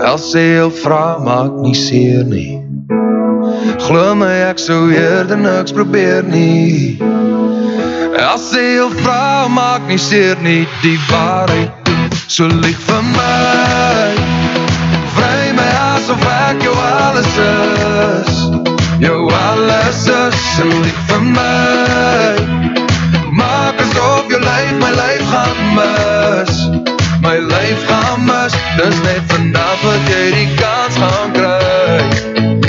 [0.00, 2.56] As jy heel vra maak nie seer nie.
[3.84, 6.96] Glo my ek sou eerder niks probeer nie.
[8.16, 11.92] As jy heel vra maak nie seer nie Die waarheid
[12.32, 14.08] so lief vir my.
[15.18, 18.40] Vry my asof ek jou alles is.
[19.04, 21.07] Jou alles is en lief
[28.78, 31.98] Dis net vandag wat jy die kans gaan kry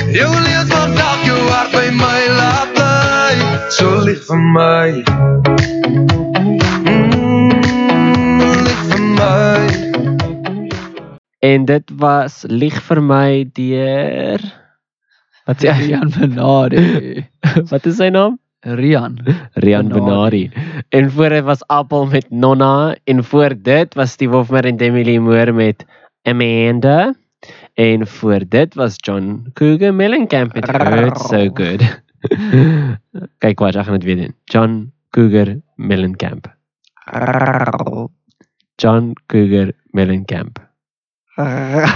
[0.09, 3.35] Jou lees mag dalk jou hart by my laat lei
[3.75, 5.05] So lief vir my
[6.87, 9.61] mm, Lief vir my
[11.45, 14.41] En dit was lieg vir my deur
[15.45, 15.77] Wat sê?
[15.77, 17.21] Rian Benari.
[17.71, 18.41] Wat is sy naam?
[18.65, 19.15] Rian.
[19.57, 20.49] Rian Benari.
[20.89, 25.05] En voor dit was Appel met Nonna en voor dit was Steve Hofmer en Demi
[25.05, 25.85] Lee Moore met
[26.23, 27.13] Amanda.
[27.73, 32.01] En voor dit was John Cougar Mellencamp met Hurt So Good.
[33.43, 34.35] Kyk wat, ek gaan dit weer doen.
[34.51, 36.47] John Cougar Mellencamp.
[38.75, 40.59] John Cougar Mellencamp.
[41.39, 41.87] Ja,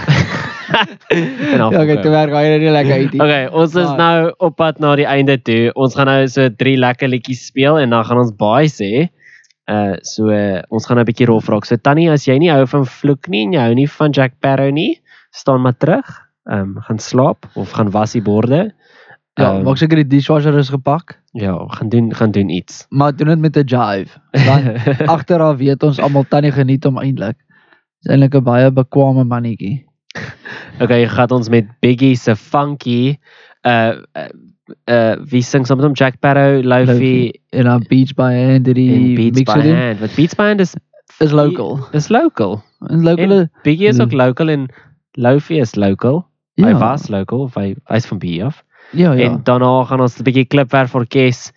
[1.67, 3.21] okay, hy nie lekker uit nie.
[3.21, 5.71] Okay, ons is nou op pad na die einde toe.
[5.79, 9.09] Ons gaan nou so drie lekker liedjies speel en dan gaan ons baie sê.
[9.71, 11.65] Uh so uh, ons gaan nou 'n bietjie rof raak.
[11.65, 14.33] So Tannie, as jy nie hou van vloek nie en jy hou nie van Jack
[14.35, 16.07] Sparrow nie, staan maar terug.
[16.49, 18.73] Ehm um, gaan slaap of gaan was die borde.
[19.33, 21.17] Ja, Ehm, maak seker die dishwasher is gepak.
[21.31, 22.85] Ja, gaan doen gaan doen iets.
[22.89, 24.19] Maar doen dit met 'n jive.
[24.31, 24.77] Dan
[25.15, 27.37] agteraf weet ons almal tannie geniet hom eintlik.
[28.01, 29.85] Is eintlik 'n baie bekwame mannetjie.
[30.81, 33.17] Okay, gaan ons met Biggie se Funky
[33.63, 34.29] uh uh,
[34.89, 38.73] uh wie sing saam met hom Jack Sparrow, Lofi en dan Beats by Hand en
[38.73, 39.59] die Beats by.
[39.61, 39.99] Hand.
[39.99, 40.75] Wat Beats by Hand is
[41.19, 41.79] is local.
[41.91, 42.63] Is local.
[42.87, 44.69] En local en Biggie is ook local en
[45.11, 46.25] Lofi is local.
[46.55, 46.77] Hy Ja.
[46.77, 48.63] was local of hy hy's van BE af.
[48.91, 49.29] Ja, ja.
[49.29, 51.51] En daarna gaan ons 'n bietjie klipwerf orkes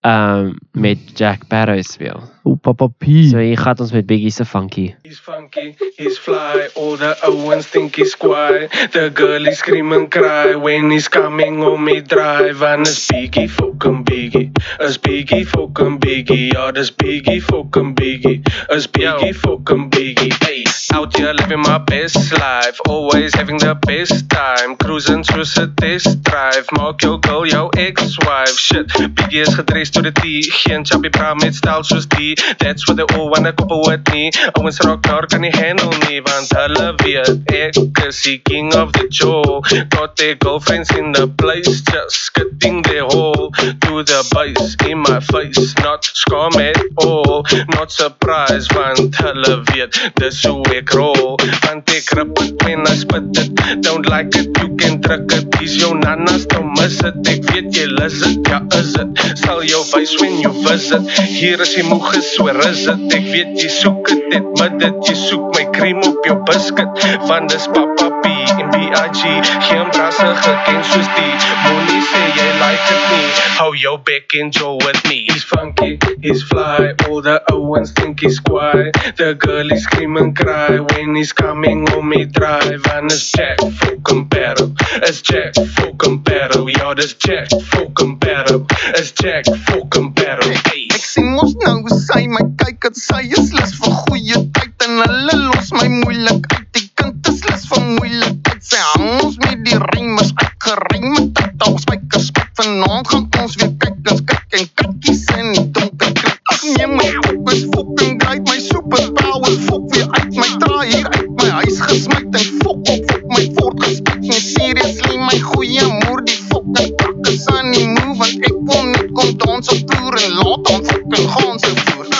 [0.00, 2.20] ehm um, met Jack Barrow speel.
[2.44, 3.28] O Papa P.
[3.30, 4.94] So hier gaan ons met Biggie se funky.
[5.04, 8.70] He's funky, he's fly, all the Owens think he's quiet.
[8.90, 12.60] The girl is scream and cry when he's coming on me drive.
[12.62, 14.50] And it's Biggie, fucking Biggie.
[14.80, 16.52] It's Biggie, fucking Biggie.
[16.52, 18.42] Yeah, this Biggie, fucking Biggie.
[18.70, 20.32] It's Biggie, fucking Biggie.
[20.42, 20.64] Hey,
[20.94, 22.80] out here living my best life.
[22.88, 24.74] Always having the best time.
[24.76, 26.66] Cruising through a test drive.
[26.72, 28.58] Maak jou girl jou ex-wife.
[28.58, 30.42] Shit, Biggie is gedressed to the T.
[30.42, 32.31] Geen chappie bra met style soos die.
[32.58, 34.30] That's what they all wanna couple with me.
[34.56, 36.20] Owens rock daar kan nie handle nie.
[36.22, 39.62] Want hulle weet ek is die king of the show.
[39.90, 41.80] Got their girlfriends in the place.
[41.82, 45.74] Just getting their hole to the base in my face.
[45.78, 47.44] Not scam at all.
[47.76, 51.36] Not surprised want hulle weet dis hoe ek rol.
[51.64, 53.82] Want ek rip it when I spit it.
[53.82, 55.60] Don't like it, you can druk it.
[55.62, 57.14] Is jou nanas dan miss it.
[57.32, 59.22] Ek weet jy lus it, ja is it.
[59.42, 61.08] Sal jou wys when you visit.
[61.28, 63.14] Hier is die moeg is, so is it.
[63.14, 64.98] Ek weet jy soek het mid dit.
[65.08, 67.06] Jy soek my cream op jou biscuit.
[67.28, 69.22] Want dis Papa P en B.I.G.
[69.68, 71.32] Geen brasse geken soos die.
[71.64, 71.81] Moenie
[72.12, 73.28] sê jy like it nie.
[73.58, 75.18] Hou jou bek en Joe with me.
[75.28, 76.94] He's funky, he's fly.
[77.06, 78.96] All the Owens think he's quiet.
[79.16, 82.86] The girl is scream and cry when he's coming on me drive.
[82.94, 84.74] And it's Jack fucking battle.
[85.08, 86.68] It's Jack fucking battle.
[86.70, 88.66] Ja, dis Jack fucking battle.
[88.98, 90.52] It's Jack fucking battle.
[90.68, 90.88] Hey.
[90.92, 95.02] Ek sien mos nou sy my kyk en sy is lus vir goeie tyd en
[95.06, 96.70] hulle los my moeilik uit.
[96.78, 98.41] Die kind is lus vir moeilikheid.
[98.62, 103.56] Sy hang ons met die rymers uitgerym met dit al spykers spat vanaand gaan ons
[103.58, 106.36] weer kyk ons kyk en kykies in die donker krik.
[106.54, 111.34] Ag nee my fokus fucking great my superpower fok weer uit my draai hier uit
[111.42, 114.22] my huis gesmyt en fok op fok my voortgespek.
[114.28, 118.90] Nee seriously my goeie moer die fucking pak is aan die move want ek wil
[118.94, 122.11] net kom dans op toer en laat ons fucking gaan se voer.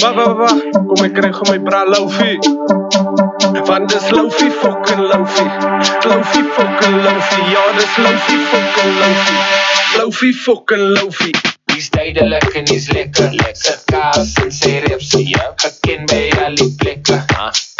[0.00, 0.58] Wag, wag, wag.
[0.86, 2.38] Kom ek kry gou my bra loufie.
[3.68, 5.48] Want dis loufie fucking loufie.
[6.06, 7.42] Loufie fucking loufie.
[7.54, 9.40] Ja, dis loufie fucking loufie.
[9.98, 11.34] Loufie fucking loufie.
[11.74, 15.50] Dis tydelik en dis lekker, lekker kaas en sy repsie, ja.
[15.64, 17.22] Geken by al die plekke.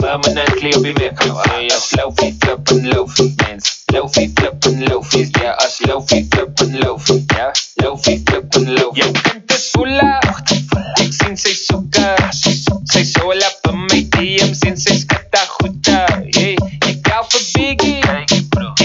[0.03, 1.67] Permanently op die wekker, jy
[2.01, 3.78] loufie, flip en loufie, mens.
[3.93, 7.51] Loufie, flip en loufie, ja, as loufie, flip en loufie, ja.
[7.83, 9.03] Loufie, flip en loufie.
[9.03, 10.21] Jou kind is voela,
[11.01, 12.09] ek sien sy soeke,
[12.93, 16.01] sy sol op in my DM's en sy skitta goede,
[16.37, 16.57] hey.
[16.89, 18.01] Ek gou vir Biggie,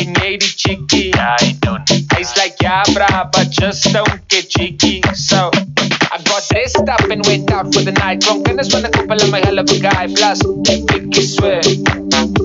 [0.01, 1.89] en jy die chickie, ja, I don't.
[2.13, 5.01] Hy's like, yeah, brah, but just don't get cheeky.
[5.13, 8.21] So I got dressed up and went out for the night.
[8.21, 10.07] Klonk kennis van 'n koppel en my hell of a guy.
[10.15, 10.39] Plus,
[10.73, 12.42] ek pikkie swear.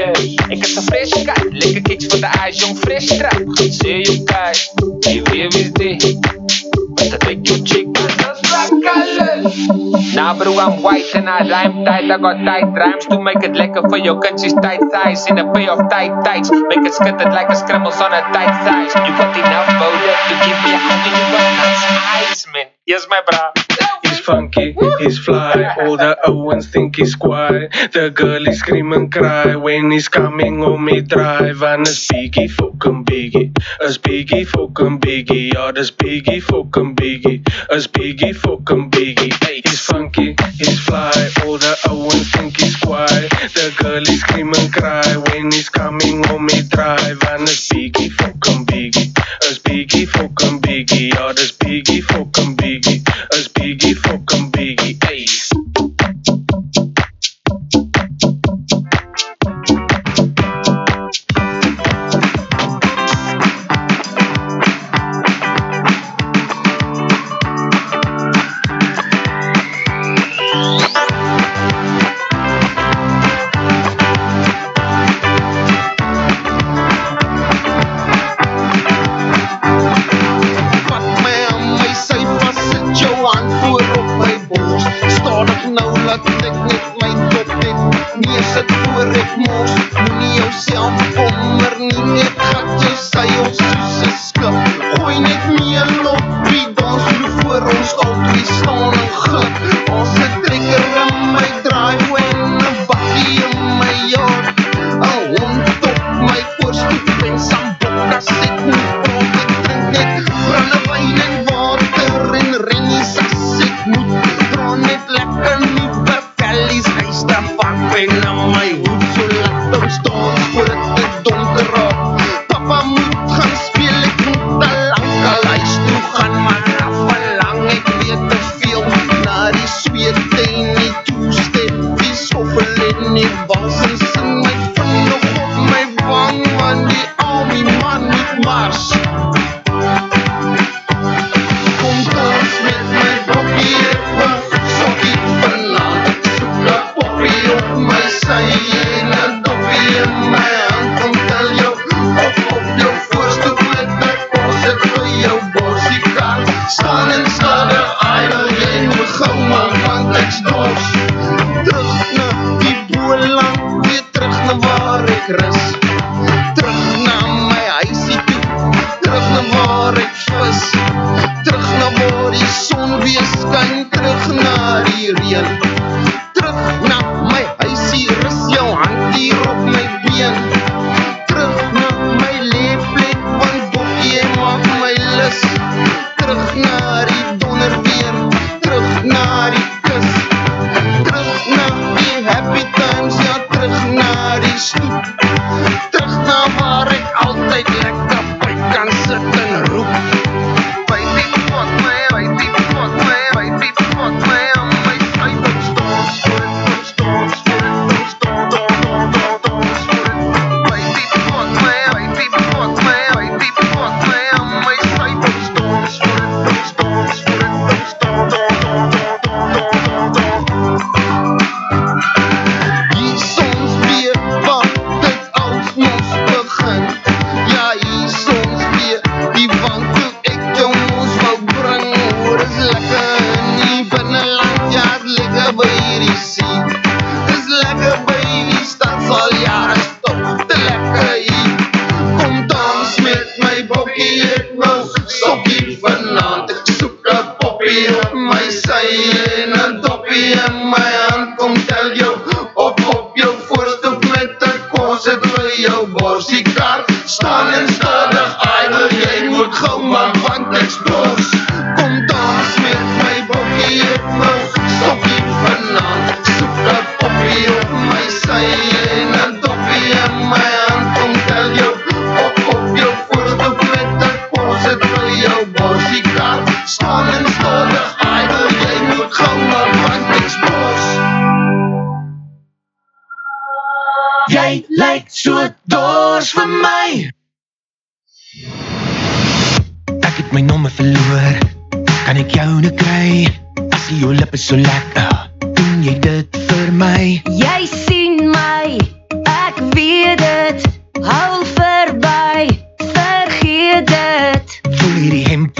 [0.00, 0.52] Oh, pikkie girl.
[0.52, 1.44] Ek is 'n fresh cut.
[1.52, 3.36] Lekker kicks for the eyes, jong fresh trap.
[3.80, 4.56] Sê jy kyk.
[5.04, 6.02] Jy weet wie's dit.
[6.96, 9.54] But I think you chick is just black colors.
[10.14, 12.10] Nah, bro, I'm white and I rhyme tight.
[12.10, 15.26] I got tight rhymes to make it lekker for your country's tight thighs.
[15.30, 16.50] In a pay of tight tights.
[16.50, 18.92] Make it skittered like a scribbles on a tight thighs.
[18.94, 21.84] You got enough powder to give me a hand and you got nice
[22.16, 22.66] eyes, man.
[22.86, 23.99] Yes, my bra.
[24.20, 25.74] He's funky, he's fly.
[25.80, 27.72] All the Owens think he's quiet.
[27.94, 31.62] The girl is scream and cry when he's coming on me drive.
[31.62, 33.56] And it's Biggie, fucking Biggie.
[33.80, 35.54] It's Biggie, fucking Biggie.
[35.54, 37.48] Ja, dis Biggie, fucking Biggie.
[37.70, 39.32] It's Biggie, fucking Biggie.
[39.66, 41.30] He's funky, he's fly.
[41.46, 43.30] All the Owens think he's quiet.
[43.30, 47.22] The girl is scream and cry when he's coming on me drive.
[47.26, 49.16] And it's Biggie, fucking Biggie.
[49.44, 50.29] It's Biggie, fucking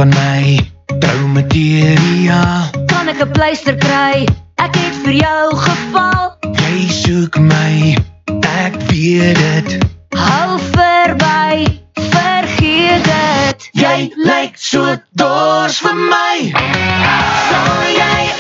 [0.01, 2.71] van my troume teoria.
[2.87, 4.25] Kan ek 'n pleister kry?
[4.57, 6.25] Ek het vir jou geval.
[6.63, 7.73] Jy soek my.
[8.65, 9.69] Ek weet dit.
[10.17, 11.85] Hou verby.
[12.15, 13.59] Vergeet dit.
[13.85, 16.37] Jy lyk so dors vir my.
[17.51, 18.40] Sal jy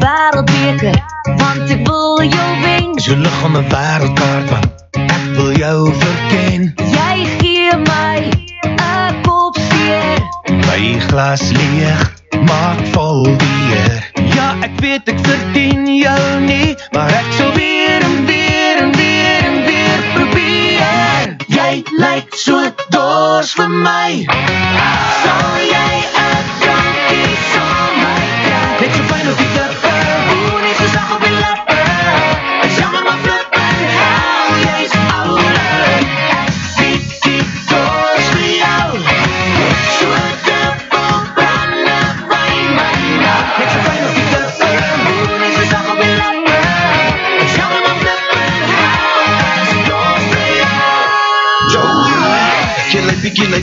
[0.00, 1.02] wereldbeker,
[1.36, 2.92] want ik wil jou wen.
[2.94, 4.72] Je lig op mijn wereldkaart, man.
[4.90, 6.74] Ik wil jou verken.
[6.90, 8.28] Jij geeft mij
[8.60, 10.18] een kopseer.
[10.66, 12.12] Mijn glas leeg,
[12.44, 14.10] maak vol weer.
[14.34, 19.44] Ja, ik weet ik verdien jou niet, maar ik zal weer en weer en weer
[19.44, 21.36] en weer proberen.
[21.46, 24.28] Jij lijkt zo doors voor mij.
[25.24, 26.19] Zal jij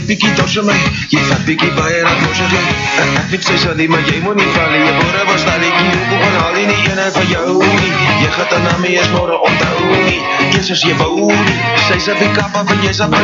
[0.08, 0.76] bietjie dorsel my.
[1.12, 2.62] Jy vat bietjie baie raak morsel jy.
[3.20, 4.80] Ek weet sy sal nie maar jy moet nie val nie.
[4.86, 7.92] Jy môre was daar ek hier kom en haal nie ene van jou nie.
[8.22, 10.20] Jy gaan dan na my eens môre onthou nie.
[10.48, 11.58] Eers as jy wou nie.
[11.88, 13.22] Sy sê wie kappa van jy sal nou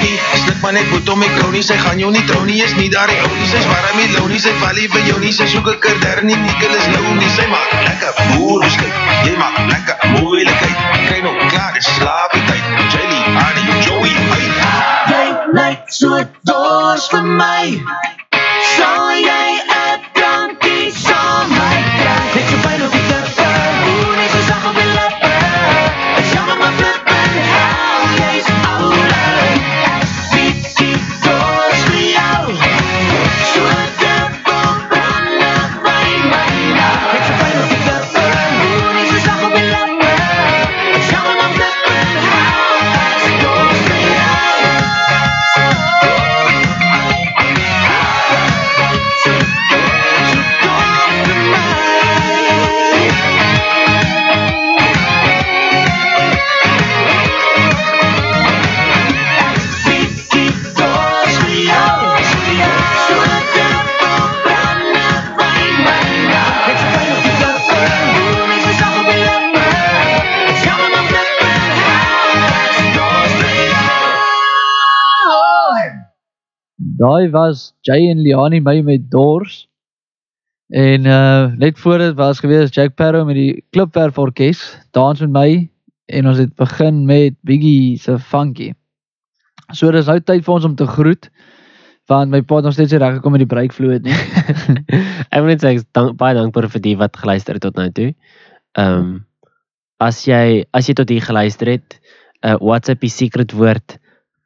[0.00, 0.16] nie.
[0.44, 2.60] Slip maar net moet om ek gou nie sy gaan jou nie trou nie.
[2.64, 3.48] Is nie daar die ou nie.
[3.52, 4.40] Sy's warm nie lou nie.
[4.40, 5.34] Sy val nie vir jou nie.
[5.36, 6.38] Sy soek 'n kader nie.
[6.46, 7.30] Nikkel is lou nie.
[7.36, 8.94] Sy maak lekker boer beskik.
[9.28, 10.76] Jy maak lekker moeilikheid.
[11.08, 12.41] Kry nou klaar, slaap
[15.92, 17.84] Zur durch for me.
[18.78, 19.41] So.
[77.02, 79.66] Daai was Jay en Liani my met Dors.
[80.72, 85.32] En uh net voor dit was gewees Jack Parow met die Klipwerf Orkees, dans met
[85.32, 85.48] my
[86.12, 88.72] en ons het begin met Biggie se Funky.
[89.72, 91.30] So dis nou tyd vir ons om te groet
[92.10, 94.16] want my pa het nog steeds nie reg gekom met die breakvloed nie.
[95.32, 97.78] Ek wil net sê ek is dank, baie dankbaar vir die wat geluister het tot
[97.78, 98.10] nou toe.
[98.78, 99.12] Ehm um,
[100.02, 101.94] as jy as jy tot hier geluister het,
[102.42, 104.00] uh, WhatsApp die secret woord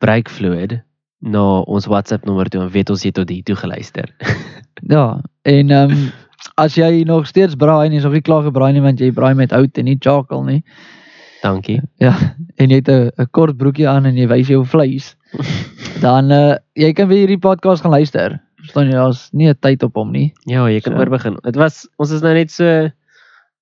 [0.05, 0.83] breakfluid
[1.27, 4.13] na ons WhatsApp nommer toe en weet ons jy tot hier toe geluister.
[4.85, 6.09] Ja, en ehm um,
[6.61, 9.35] as jy nog steeds braai en jy's nog nie klaar gebraai nie want jy braai
[9.35, 10.61] met hout en nie charcoal nie.
[11.43, 11.81] Dankie.
[11.99, 12.13] Ja,
[12.61, 15.17] en jy het 'n kort broekie aan en jy wys jou vleis.
[16.05, 18.41] dan uh jy kan weer hierdie podcast gaan luister.
[18.61, 20.33] Verstaan jy, daar's nie 'n tyd op hom nie.
[20.45, 20.99] Ja, jy kan So.
[20.99, 21.03] so.
[21.05, 21.37] oorbegin.
[21.43, 22.91] Dit was ons is nou net so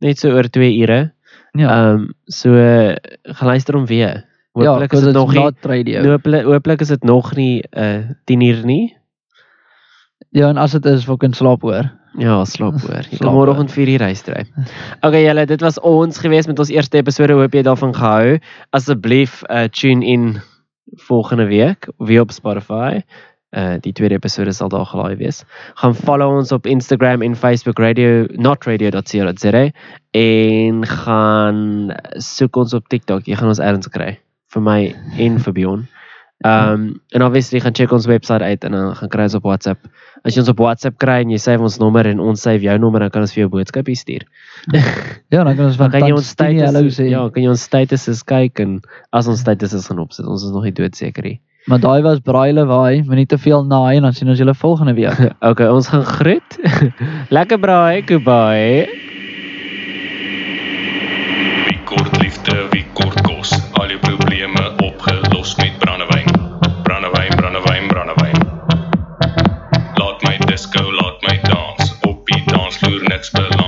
[0.00, 1.12] net so oor 2 ure.
[1.54, 1.68] Ja.
[1.70, 2.96] Ehm um, so uh,
[3.38, 4.24] geluister hom weer.
[4.54, 6.02] Ja, Hooplik is 'cause dit nog nie not radio.
[6.02, 8.96] Hooplik hooplik is dit nog nie uh 10 uur nie.
[10.30, 11.90] Ja, en as dit is, wil kan slaap hoor.
[12.18, 13.02] Ja, slaap hoor.
[13.10, 14.46] Jy kan môreoggend 4 uur huisry.
[15.00, 17.32] Okay julle, dit was ons gewees met ons eerste episode.
[17.32, 18.38] Hoop jy daarvan gehou.
[18.70, 20.40] Asseblief uh tune in
[21.08, 23.02] volgende week weer op Spotify.
[23.50, 25.44] Uh die tweede episode sal daar gelaai wees.
[25.74, 29.70] Gaan follow ons op Instagram en Facebook radio notradio.co.za
[30.10, 33.26] en gaan soek ons op TikTok.
[33.26, 34.18] Jy gaan ons erns kry
[34.54, 34.78] vir my
[35.18, 35.84] en vir Bjorn.
[36.44, 39.86] Um en obviously gaan check ons webwerf uit en dan gaan kry ons op WhatsApp.
[40.24, 42.74] As jy ons op WhatsApp kry en jy save ons nommer en ons save jou
[42.78, 44.26] nommer, dan kan ons vir jou boodskapie stuur.
[45.32, 47.08] Ja, dan kan ons van kan jy ons Tantini hallo status sê.
[47.10, 48.76] ja, kan jy ons status kyk en
[49.12, 50.28] as ons status gaan opsit.
[50.28, 51.38] Ons is nog nie doodseker nie.
[51.64, 54.94] Maar daai was braai waai, moenie te veel naai en dan sien ons julle volgende
[54.94, 55.16] week.
[55.50, 56.58] Okay, ons gaan groet.
[57.36, 58.84] Lekker braai, goodbye.
[61.70, 64.33] Wie kort liefde, wie kort kos, al jou probleme
[73.24, 73.63] expert.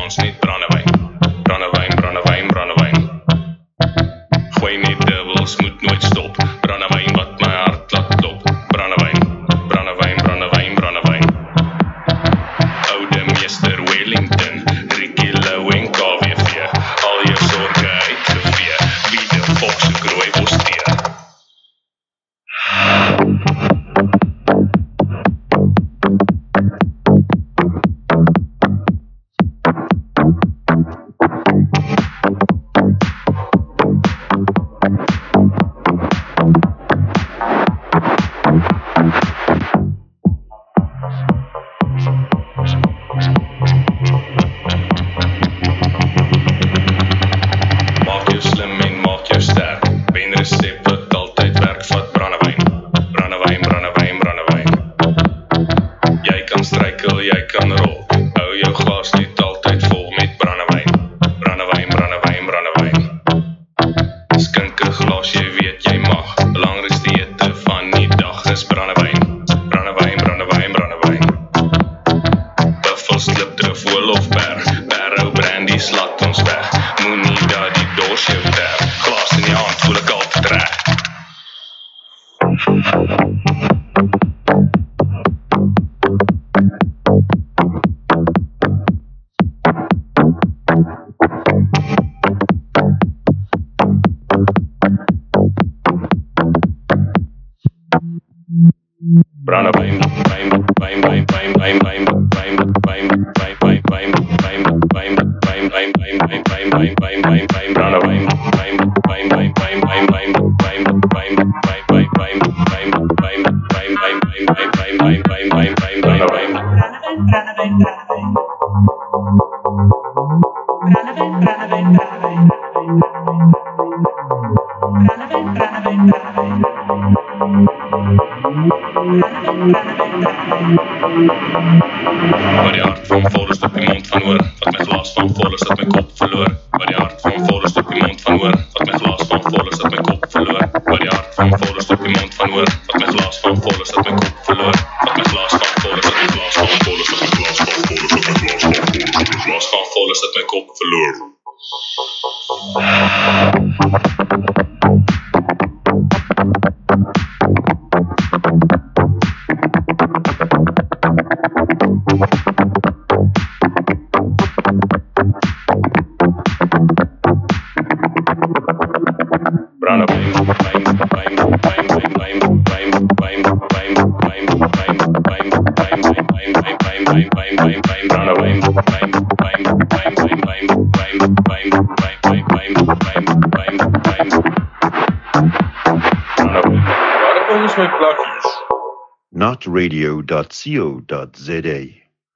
[190.37, 192.06] Notradio.co.za